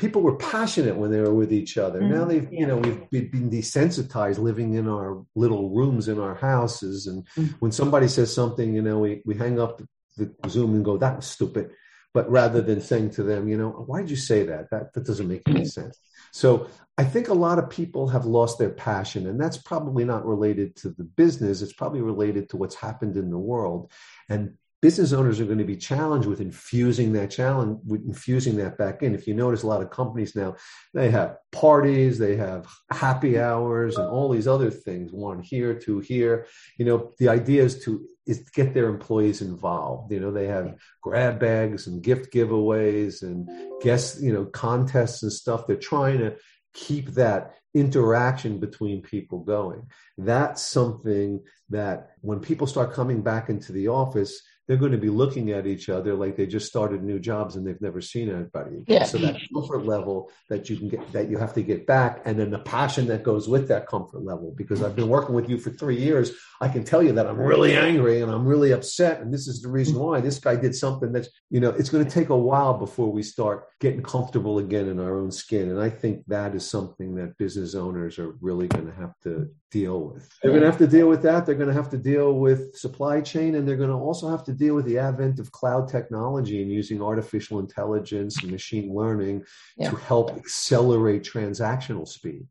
People 0.01 0.23
were 0.23 0.37
passionate 0.37 0.97
when 0.97 1.11
they 1.11 1.21
were 1.21 1.35
with 1.35 1.53
each 1.53 1.77
other. 1.77 2.01
Mm-hmm. 2.01 2.15
Now 2.15 2.25
they've, 2.25 2.51
you 2.51 2.67
know, 2.67 2.79
we've 2.79 3.31
been 3.31 3.51
desensitized 3.51 4.39
living 4.39 4.73
in 4.75 4.89
our 4.89 5.23
little 5.35 5.69
rooms 5.69 6.09
in 6.09 6.19
our 6.19 6.35
houses. 6.35 7.07
And 7.07 7.27
mm-hmm. 7.37 7.53
when 7.59 7.71
somebody 7.71 8.09
says 8.09 8.35
something, 8.35 8.75
you 8.75 8.81
know, 8.81 8.99
we, 8.99 9.21
we 9.27 9.37
hang 9.37 9.61
up 9.61 9.83
the 10.17 10.35
Zoom 10.49 10.75
and 10.75 10.85
go, 10.85 10.97
that 10.97 11.17
was 11.17 11.27
stupid. 11.27 11.73
But 12.15 12.31
rather 12.31 12.63
than 12.63 12.81
saying 12.81 13.11
to 13.11 13.23
them, 13.23 13.47
you 13.47 13.59
know, 13.59 13.69
why 13.69 14.01
did 14.01 14.11
you 14.11 14.17
say 14.17 14.43
that? 14.45 14.71
That, 14.71 14.95
that 14.95 15.05
doesn't 15.05 15.29
make 15.29 15.43
any 15.47 15.61
mm-hmm. 15.61 15.67
sense. 15.67 15.99
So 16.33 16.69
I 16.97 17.05
think 17.05 17.29
a 17.29 17.35
lot 17.35 17.59
of 17.59 17.69
people 17.69 18.09
have 18.09 18.25
lost 18.25 18.59
their 18.59 18.71
passion, 18.71 19.27
and 19.27 19.39
that's 19.39 19.59
probably 19.59 20.05
not 20.05 20.27
related 20.27 20.77
to 20.77 20.91
the 20.91 21.05
business. 21.05 21.61
It's 21.61 21.73
probably 21.75 22.01
related 22.01 22.49
to 22.51 22.57
what's 22.57 22.75
happened 22.75 23.17
in 23.17 23.31
the 23.31 23.39
world. 23.39 23.93
And 24.29 24.55
business 24.83 25.13
owners 25.13 25.41
are 25.41 25.45
going 25.45 25.59
to 25.59 25.65
be 25.65 25.77
challenged 25.77 26.27
with 26.27 26.41
infusing 26.41 27.13
that 27.13 27.31
challenge 27.31 27.79
with 27.87 28.05
infusing 28.07 28.57
that 28.57 28.79
back 28.79 29.03
in. 29.03 29.15
If 29.15 29.27
you 29.27 29.35
notice 29.35 29.63
a 29.63 29.67
lot 29.67 29.83
of 29.83 29.91
companies 29.91 30.35
now 30.35 30.57
they 30.95 31.11
have 31.11 31.37
parties 31.53 32.19
they 32.19 32.37
have 32.37 32.67
happy 32.91 33.39
hours 33.39 33.97
and 33.97 34.09
all 34.09 34.31
these 34.31 34.49
other 34.49 34.71
things 34.71 35.13
one 35.13 35.41
here 35.41 35.75
two 35.75 36.01
here. 36.01 36.47
You 36.79 36.87
know 36.87 37.13
the 37.19 37.29
idea 37.29 37.63
is 37.63 37.85
to 37.85 38.07
is 38.27 38.45
to 38.45 38.51
get 38.53 38.75
their 38.75 38.89
employees 38.89 39.43
involved. 39.43 40.13
You 40.13 40.21
know 40.21 40.33
they 40.33 40.47
have 40.47 40.77
grab 41.03 41.39
bags 41.39 41.87
and 41.87 42.03
gift 42.03 42.33
giveaways 42.33 43.23
and 43.23 43.49
guest 43.83 44.23
you 44.23 44.33
know 44.33 44.47
contests 44.47 45.23
and 45.23 45.33
stuff. 45.33 45.67
They're 45.67 45.77
trying 45.77 46.19
to 46.19 46.37
keep 46.73 47.11
that 47.11 47.55
interaction 47.75 48.59
between 48.59 49.03
people 49.03 49.41
going. 49.41 49.87
That's 50.19 50.63
something 50.63 51.43
that 51.71 52.11
when 52.21 52.41
people 52.41 52.67
start 52.67 52.93
coming 52.93 53.23
back 53.23 53.49
into 53.49 53.73
the 53.73 53.89
office, 53.89 54.43
they're 54.71 54.77
going 54.77 54.93
to 54.93 54.99
be 54.99 55.11
looking 55.11 55.51
at 55.51 55.67
each 55.67 55.89
other 55.89 56.15
like 56.15 56.37
they 56.37 56.47
just 56.47 56.69
started 56.69 57.03
new 57.03 57.19
jobs 57.19 57.57
and 57.57 57.67
they've 57.67 57.81
never 57.81 58.01
seen 58.01 58.31
anybody. 58.31 58.85
Yeah. 58.87 59.03
So 59.03 59.19
that 59.19 59.37
comfort 59.53 59.85
level 59.85 60.31
that 60.49 60.71
you 60.71 60.77
can 60.77 60.89
get, 60.89 61.11
that 61.11 61.29
you 61.29 61.39
have 61.39 61.53
to 61.55 61.63
get 61.63 61.89
back, 61.89 62.23
and 62.25 62.39
then 62.39 62.53
the 62.53 62.61
passion 62.61 63.09
that 63.09 63.25
goes 63.25 63.49
with 63.49 63.67
that 63.67 63.89
comfort 63.89 64.23
level. 64.23 64.55
Because 64.57 64.81
I've 64.81 64.95
been 64.95 65.09
working 65.09 65.35
with 65.35 65.51
you 65.51 65.59
for 65.59 65.71
three 65.71 65.99
years, 65.99 66.31
I 66.61 66.69
can 66.69 66.85
tell 66.85 67.03
you 67.03 67.11
that 67.15 67.27
I'm 67.27 67.37
really 67.37 67.77
angry 67.77 68.23
and 68.23 68.31
I'm 68.31 68.47
really 68.47 68.71
upset, 68.71 69.21
and 69.21 69.35
this 69.35 69.49
is 69.49 69.61
the 69.61 69.69
reason 69.69 69.99
why 69.99 70.21
this 70.21 70.39
guy 70.39 70.55
did 70.55 70.77
something 70.77 71.11
that's, 71.11 71.31
you 71.51 71.59
know, 71.59 71.71
it's 71.71 71.91
going 71.91 72.05
to 72.05 72.11
take 72.11 72.29
a 72.29 72.37
while 72.37 72.75
before 72.75 73.11
we 73.11 73.25
start 73.25 73.65
getting 73.81 74.05
comfortable 74.05 74.61
again 74.61 74.87
in 74.87 75.01
our 75.01 75.19
own 75.19 75.33
skin. 75.33 75.71
And 75.71 75.81
I 75.81 75.91
think 75.91 76.23
that 76.29 76.55
is 76.55 76.65
something 76.65 77.17
that 77.17 77.37
business 77.39 77.75
owners 77.75 78.21
are 78.21 78.37
really 78.41 78.69
going 78.69 78.87
to 78.87 78.95
have 78.95 79.19
to 79.25 79.51
deal 79.73 80.01
with. 80.01 80.29
They're 80.43 80.53
going 80.53 80.63
to 80.63 80.71
have 80.71 80.79
to 80.79 80.87
deal 80.87 81.09
with 81.09 81.23
that. 81.23 81.47
They're 81.47 81.55
going 81.55 81.69
to 81.69 81.75
have 81.75 81.91
to 81.91 81.99
deal 81.99 82.35
with 82.35 82.77
supply 82.77 83.21
chain, 83.21 83.57
and 83.57 83.67
they're 83.67 83.77
going 83.77 83.91
to 83.91 83.97
also 83.97 84.29
have 84.29 84.45
to 84.45 84.53
deal 84.61 84.75
with 84.77 84.85
the 84.85 84.99
advent 84.99 85.41
of 85.41 85.51
cloud 85.51 85.89
technology 85.89 86.63
and 86.63 86.71
using 86.71 87.03
artificial 87.03 87.59
intelligence 87.59 88.43
and 88.43 88.53
machine 88.53 88.95
learning 88.95 89.45
Yeah. 89.77 89.91
to 89.91 89.97
help 89.97 90.31
accelerate 90.37 91.23
transactional 91.25 92.07
speed. 92.07 92.47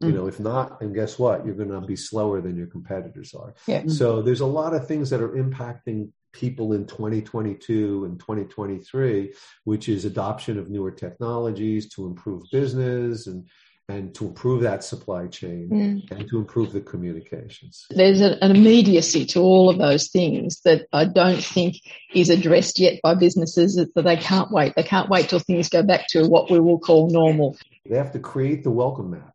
You 0.00 0.08
Mm. 0.08 0.14
know, 0.14 0.26
if 0.26 0.40
not, 0.40 0.80
and 0.82 0.92
guess 0.92 1.16
what? 1.18 1.46
You're 1.46 1.54
going 1.62 1.70
to 1.70 1.80
be 1.80 1.94
slower 1.94 2.40
than 2.40 2.56
your 2.56 2.66
competitors 2.66 3.32
are. 3.34 3.54
Yeah. 3.68 3.86
So 3.86 4.20
there's 4.20 4.40
a 4.40 4.54
lot 4.60 4.74
of 4.74 4.86
things 4.88 5.08
that 5.10 5.20
are 5.22 5.34
impacting 5.44 6.10
people 6.32 6.72
in 6.72 6.86
2022 6.86 8.04
and 8.06 8.18
2023, 8.18 9.32
which 9.64 9.88
is 9.88 10.04
adoption 10.04 10.58
of 10.58 10.70
newer 10.70 10.90
technologies 10.90 11.88
to 11.94 12.06
improve 12.06 12.42
business 12.50 13.26
and 13.28 13.46
and 13.92 14.14
to 14.14 14.26
improve 14.26 14.62
that 14.62 14.82
supply 14.82 15.26
chain 15.26 15.68
Mm. 15.70 16.10
and 16.10 16.28
to 16.28 16.38
improve 16.38 16.72
the 16.72 16.80
communications. 16.80 17.86
There's 17.90 18.20
an 18.20 18.50
immediacy 18.50 19.26
to 19.26 19.40
all 19.40 19.68
of 19.68 19.78
those 19.78 20.08
things 20.08 20.60
that 20.64 20.86
I 20.92 21.04
don't 21.04 21.44
think 21.44 21.76
is 22.14 22.30
addressed 22.30 22.78
yet 22.78 23.00
by 23.02 23.14
businesses 23.14 23.76
that 23.76 24.02
they 24.02 24.16
can't 24.16 24.50
wait. 24.50 24.74
They 24.74 24.82
can't 24.82 25.10
wait 25.10 25.28
till 25.28 25.40
things 25.40 25.68
go 25.68 25.82
back 25.82 26.06
to 26.08 26.26
what 26.26 26.50
we 26.50 26.58
will 26.58 26.78
call 26.78 27.10
normal. 27.10 27.56
They 27.88 27.96
have 27.96 28.12
to 28.12 28.18
create 28.18 28.64
the 28.64 28.70
welcome 28.70 29.10
mat. 29.10 29.32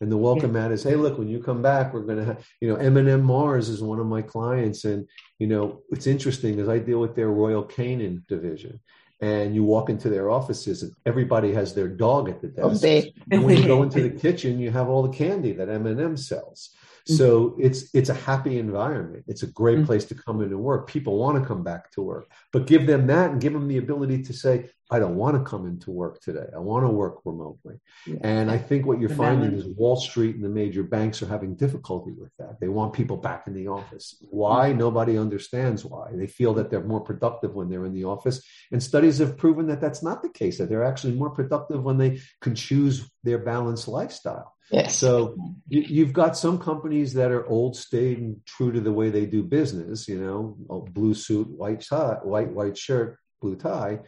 And 0.00 0.12
the 0.12 0.16
welcome 0.16 0.52
mat 0.52 0.70
is, 0.70 0.84
hey, 0.84 0.94
look, 0.94 1.18
when 1.18 1.26
you 1.28 1.42
come 1.42 1.60
back, 1.60 1.92
we're 1.92 2.02
going 2.02 2.24
to 2.24 2.38
you 2.60 2.68
know, 2.68 2.76
M&M 2.76 3.20
Mars 3.20 3.68
is 3.68 3.82
one 3.82 3.98
of 3.98 4.06
my 4.06 4.22
clients. 4.22 4.84
And, 4.84 5.08
you 5.40 5.48
know, 5.48 5.82
it's 5.90 6.06
interesting 6.06 6.60
is 6.60 6.68
I 6.68 6.78
deal 6.78 7.00
with 7.00 7.16
their 7.16 7.30
Royal 7.30 7.64
Canin 7.64 8.22
division. 8.28 8.78
And 9.20 9.54
you 9.54 9.64
walk 9.64 9.90
into 9.90 10.08
their 10.08 10.30
offices 10.30 10.84
and 10.84 10.92
everybody 11.04 11.52
has 11.52 11.74
their 11.74 11.88
dog 11.88 12.28
at 12.28 12.40
the 12.40 12.48
desk. 12.48 12.62
their 12.80 13.02
And 13.32 13.44
when 13.44 13.56
you 13.56 13.66
go 13.66 13.82
into 13.86 14.00
the 14.00 14.10
kitchen, 14.10 14.60
you 14.60 14.70
have 14.70 14.88
all 14.88 15.02
the 15.02 15.16
candy 15.16 15.52
that 15.54 15.68
M&M 15.68 16.16
sells. 16.16 16.70
So 17.16 17.56
it's 17.58 17.88
it's 17.94 18.10
a 18.10 18.14
happy 18.14 18.58
environment. 18.58 19.24
It's 19.26 19.42
a 19.42 19.46
great 19.46 19.78
Mhm. 19.78 19.86
place 19.86 20.04
to 20.06 20.14
come 20.14 20.42
in 20.42 20.50
and 20.50 20.60
work. 20.60 20.86
People 20.86 21.18
want 21.18 21.40
to 21.40 21.46
come 21.48 21.62
back 21.62 21.90
to 21.92 22.02
work, 22.02 22.26
but 22.52 22.66
give 22.66 22.86
them 22.86 23.06
that 23.06 23.30
and 23.30 23.40
give 23.40 23.54
them 23.54 23.66
the 23.66 23.78
ability 23.78 24.22
to 24.24 24.32
say, 24.34 24.68
"I 24.90 24.98
don't 24.98 25.16
want 25.16 25.36
to 25.36 25.42
come 25.50 25.66
into 25.66 25.90
work 25.90 26.20
today. 26.20 26.48
I 26.54 26.58
want 26.58 26.84
to 26.84 26.90
work 26.90 27.20
remotely." 27.24 27.76
Yeah. 28.06 28.16
And 28.22 28.50
I 28.50 28.58
think 28.58 28.84
what 28.84 29.00
you're 29.00 29.08
finding 29.08 29.52
is 29.54 29.66
Wall 29.66 29.96
Street 29.96 30.36
and 30.36 30.44
the 30.44 30.50
major 30.50 30.82
banks 30.82 31.22
are 31.22 31.26
having 31.26 31.54
difficulty 31.54 32.12
with 32.12 32.30
that. 32.38 32.60
They 32.60 32.68
want 32.68 32.92
people 32.92 33.16
back 33.16 33.46
in 33.46 33.54
the 33.54 33.68
office. 33.68 34.22
Why? 34.30 34.72
Nobody 34.74 35.16
understands 35.16 35.84
why. 35.84 36.12
They 36.14 36.26
feel 36.26 36.52
that 36.54 36.68
they're 36.68 36.84
more 36.84 37.00
productive 37.00 37.54
when 37.54 37.70
they're 37.70 37.86
in 37.86 37.94
the 37.94 38.04
office, 38.04 38.42
and 38.70 38.82
studies 38.82 39.16
have 39.18 39.38
proven 39.38 39.66
that 39.68 39.80
that's 39.80 40.02
not 40.02 40.20
the 40.22 40.28
case. 40.28 40.58
That 40.58 40.68
they're 40.68 40.84
actually 40.84 41.14
more 41.14 41.30
productive 41.30 41.82
when 41.82 41.96
they 41.96 42.20
can 42.42 42.54
choose 42.54 43.10
their 43.24 43.38
balanced 43.38 43.88
lifestyle. 43.88 44.52
Yes. 44.70 44.96
So 44.96 45.36
you, 45.68 45.82
you've 45.82 46.12
got 46.12 46.36
some 46.36 46.58
companies 46.58 47.14
that 47.14 47.30
are 47.30 47.46
old, 47.46 47.76
staid, 47.76 48.18
and 48.18 48.44
true 48.46 48.72
to 48.72 48.80
the 48.80 48.92
way 48.92 49.10
they 49.10 49.26
do 49.26 49.42
business. 49.42 50.08
You 50.08 50.20
know, 50.20 50.56
blue 50.90 51.14
suit, 51.14 51.48
white 51.48 51.80
tie, 51.80 52.18
white 52.22 52.52
white 52.52 52.76
shirt, 52.78 53.18
blue 53.40 53.56
tie, 53.56 54.00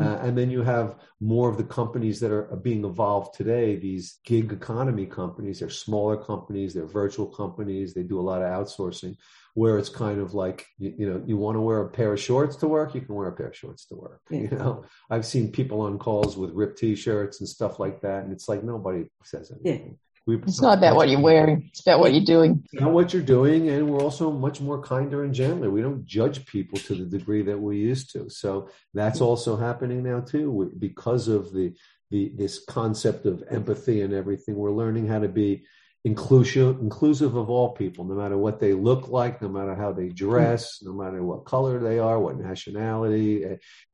uh, 0.00 0.18
and 0.22 0.36
then 0.36 0.50
you 0.50 0.62
have 0.62 0.96
more 1.20 1.48
of 1.48 1.56
the 1.56 1.64
companies 1.64 2.20
that 2.20 2.30
are 2.30 2.44
being 2.56 2.84
evolved 2.84 3.34
today. 3.34 3.76
These 3.76 4.18
gig 4.24 4.52
economy 4.52 5.06
companies. 5.06 5.60
They're 5.60 5.70
smaller 5.70 6.16
companies. 6.16 6.74
They're 6.74 6.86
virtual 6.86 7.26
companies. 7.26 7.94
They 7.94 8.02
do 8.02 8.20
a 8.20 8.22
lot 8.22 8.42
of 8.42 8.48
outsourcing. 8.48 9.16
Where 9.54 9.78
it's 9.78 9.88
kind 9.88 10.20
of 10.20 10.34
like 10.34 10.66
you, 10.76 10.92
you 10.98 11.08
know, 11.10 11.22
you 11.26 11.38
want 11.38 11.56
to 11.56 11.62
wear 11.62 11.80
a 11.80 11.88
pair 11.88 12.12
of 12.12 12.20
shorts 12.20 12.56
to 12.56 12.68
work, 12.68 12.94
you 12.94 13.00
can 13.00 13.14
wear 13.14 13.28
a 13.28 13.32
pair 13.32 13.46
of 13.46 13.56
shorts 13.56 13.86
to 13.86 13.94
work. 13.94 14.20
Yeah. 14.30 14.40
You 14.40 14.50
know, 14.50 14.84
I've 15.08 15.24
seen 15.24 15.50
people 15.50 15.80
on 15.80 15.98
calls 15.98 16.36
with 16.36 16.52
ripped 16.52 16.76
t-shirts 16.76 17.40
and 17.40 17.48
stuff 17.48 17.80
like 17.80 18.02
that, 18.02 18.24
and 18.24 18.34
it's 18.34 18.50
like 18.50 18.62
nobody 18.62 19.06
says 19.24 19.50
anything. 19.50 19.98
We, 20.26 20.36
it's 20.38 20.60
not 20.60 20.78
about 20.78 20.96
what 20.96 21.08
you're 21.08 21.20
wearing. 21.20 21.66
It's 21.68 21.80
about 21.80 22.00
what 22.00 22.12
you're 22.12 22.24
doing. 22.24 22.64
It's 22.72 22.80
not 22.82 22.92
what 22.92 23.12
you're 23.12 23.22
doing, 23.22 23.68
and 23.68 23.88
we're 23.88 24.00
also 24.02 24.32
much 24.32 24.60
more 24.60 24.82
kinder 24.82 25.22
and 25.22 25.32
gentler. 25.32 25.70
We 25.70 25.82
don't 25.82 26.04
judge 26.04 26.44
people 26.46 26.78
to 26.80 26.94
the 26.96 27.04
degree 27.04 27.42
that 27.42 27.58
we 27.58 27.78
used 27.78 28.10
to. 28.14 28.28
So 28.28 28.68
that's 28.92 29.20
also 29.20 29.56
happening 29.56 30.02
now 30.02 30.20
too, 30.20 30.72
because 30.78 31.28
of 31.28 31.52
the 31.52 31.74
the 32.10 32.32
this 32.36 32.64
concept 32.64 33.26
of 33.26 33.44
empathy 33.50 34.02
and 34.02 34.12
everything. 34.12 34.56
We're 34.56 34.72
learning 34.72 35.06
how 35.06 35.20
to 35.20 35.28
be 35.28 35.64
inclusive 36.04 36.78
inclusive 36.80 37.34
of 37.34 37.50
all 37.50 37.70
people, 37.70 38.04
no 38.04 38.14
matter 38.14 38.36
what 38.38 38.60
they 38.60 38.72
look 38.74 39.08
like, 39.08 39.42
no 39.42 39.48
matter 39.48 39.74
how 39.74 39.92
they 39.92 40.08
dress, 40.08 40.80
no 40.82 40.92
matter 40.92 41.22
what 41.22 41.44
color 41.44 41.80
they 41.80 41.98
are, 41.98 42.18
what 42.20 42.36
nationality. 42.38 43.44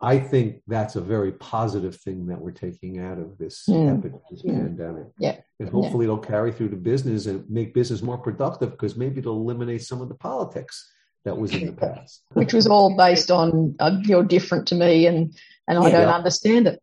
I 0.00 0.18
think 0.18 0.62
that's 0.66 0.96
a 0.96 1.00
very 1.00 1.32
positive 1.32 1.96
thing 1.96 2.26
that 2.26 2.38
we're 2.40 2.50
taking 2.52 2.98
out 3.00 3.18
of 3.18 3.38
this, 3.38 3.64
Mm. 3.68 3.98
epi- 3.98 4.18
this 4.30 4.42
Mm. 4.42 4.60
pandemic. 4.60 5.06
Yeah. 5.18 5.38
And 5.62 5.70
hopefully 5.70 6.04
it'll 6.04 6.18
carry 6.18 6.52
through 6.52 6.70
to 6.70 6.76
business 6.76 7.26
and 7.26 7.48
make 7.48 7.72
business 7.72 8.02
more 8.02 8.18
productive 8.18 8.72
because 8.72 8.96
maybe 8.96 9.20
it'll 9.20 9.40
eliminate 9.40 9.82
some 9.82 10.00
of 10.00 10.08
the 10.08 10.14
politics 10.14 10.92
that 11.24 11.36
was 11.38 11.54
in 11.54 11.66
the 11.66 11.72
past. 11.72 12.22
which 12.32 12.52
was 12.52 12.66
all 12.66 12.96
based 12.96 13.30
on 13.30 13.76
uh, 13.78 13.96
you're 14.02 14.24
different 14.24 14.66
to 14.68 14.74
me 14.74 15.06
and 15.06 15.32
and 15.68 15.78
I 15.78 15.90
don't 15.90 16.08
understand 16.08 16.66
it. 16.66 16.82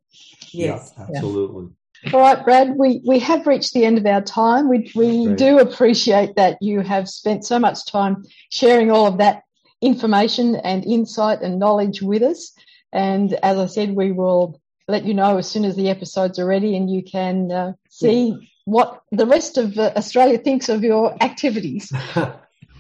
Yes. 0.54 0.94
Yeah, 0.98 1.06
absolutely. 1.10 1.68
All 2.14 2.22
right, 2.22 2.42
Brad, 2.46 2.78
we, 2.78 3.02
we 3.06 3.20
have 3.20 3.46
reached 3.46 3.74
the 3.74 3.84
end 3.84 3.98
of 3.98 4.06
our 4.06 4.22
time. 4.22 4.70
We 4.70 4.90
we 4.96 5.26
Great. 5.26 5.38
do 5.38 5.60
appreciate 5.60 6.36
that 6.38 6.58
you 6.62 6.80
have 6.80 7.10
spent 7.10 7.46
so 7.46 7.60
much 7.60 7.86
time 7.86 8.24
sharing 8.50 8.90
all 8.90 9.06
of 9.06 9.18
that 9.18 9.44
information 9.82 10.56
and 10.56 10.86
insight 10.86 11.42
and 11.42 11.60
knowledge 11.60 12.02
with 12.02 12.24
us. 12.24 12.54
And 12.94 13.34
as 13.44 13.58
I 13.58 13.66
said, 13.66 13.94
we 13.94 14.14
will 14.14 14.62
let 14.88 15.04
you 15.04 15.14
know 15.14 15.38
as 15.38 15.50
soon 15.50 15.66
as 15.66 15.76
the 15.76 15.90
episodes 15.90 16.40
are 16.40 16.46
ready 16.46 16.78
and 16.78 16.90
you 16.90 17.04
can 17.04 17.52
uh, 17.52 17.74
see 18.00 18.52
what 18.66 19.04
the 19.12 19.26
rest 19.26 19.58
of 19.58 19.78
uh, 19.78 19.92
Australia 19.96 20.38
thinks 20.38 20.70
of 20.70 20.84
your 20.84 21.16
activities. 21.22 21.92
well, 22.16 22.40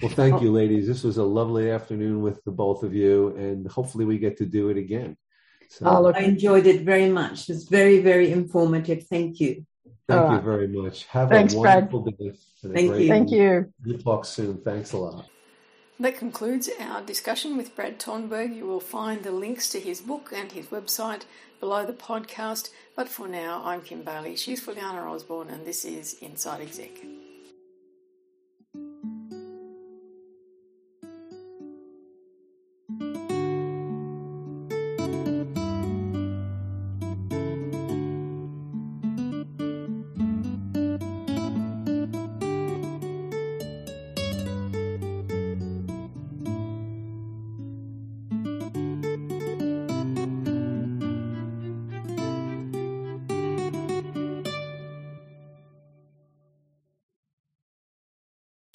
thank 0.09 0.41
you, 0.41 0.51
ladies. 0.51 0.87
This 0.87 1.03
was 1.03 1.17
a 1.17 1.23
lovely 1.23 1.71
afternoon 1.71 2.21
with 2.21 2.43
the 2.43 2.51
both 2.51 2.83
of 2.83 2.93
you, 2.93 3.35
and 3.35 3.67
hopefully 3.67 4.05
we 4.05 4.17
get 4.17 4.37
to 4.37 4.45
do 4.45 4.69
it 4.69 4.77
again. 4.77 5.17
So, 5.69 5.85
Oh, 5.85 6.01
look, 6.01 6.15
I 6.15 6.21
enjoyed 6.21 6.65
it 6.65 6.81
very 6.81 7.09
much. 7.09 7.49
It 7.49 7.53
was 7.53 7.65
very, 7.65 7.99
very 7.99 8.31
informative. 8.31 9.05
Thank 9.07 9.39
you. 9.39 9.65
thank 10.07 10.21
all 10.21 10.29
you 10.29 10.35
right. 10.35 10.43
very 10.43 10.67
much. 10.67 11.05
Have 11.05 11.29
Thanks, 11.29 11.53
a 11.53 11.59
Brad. 11.59 11.91
wonderful 11.91 12.11
day. 12.11 12.33
Thank 12.73 12.99
you. 12.99 13.07
thank 13.07 13.31
you. 13.31 13.73
We'll 13.85 13.99
talk 13.99 14.25
soon. 14.25 14.57
Thanks 14.57 14.93
a 14.93 14.97
lot. 14.97 15.29
That 16.01 16.17
concludes 16.17 16.69
our 16.79 17.01
discussion 17.01 17.57
with 17.57 17.75
Brad 17.75 17.99
Thornburg. 17.99 18.55
You 18.55 18.65
will 18.65 18.79
find 18.79 19.21
the 19.21 19.33
links 19.33 19.67
to 19.69 19.81
his 19.81 19.99
book 19.99 20.31
and 20.33 20.49
his 20.49 20.67
website 20.67 21.23
below 21.59 21.85
the 21.85 21.91
podcast. 21.91 22.69
But 22.95 23.09
for 23.09 23.27
now, 23.27 23.61
I'm 23.65 23.81
Kim 23.81 24.03
Bailey. 24.03 24.37
She's 24.37 24.63
Juliana 24.63 25.01
Osborne, 25.01 25.49
and 25.49 25.65
this 25.65 25.83
is 25.83 26.13
Inside 26.21 26.61
Exec. 26.61 26.91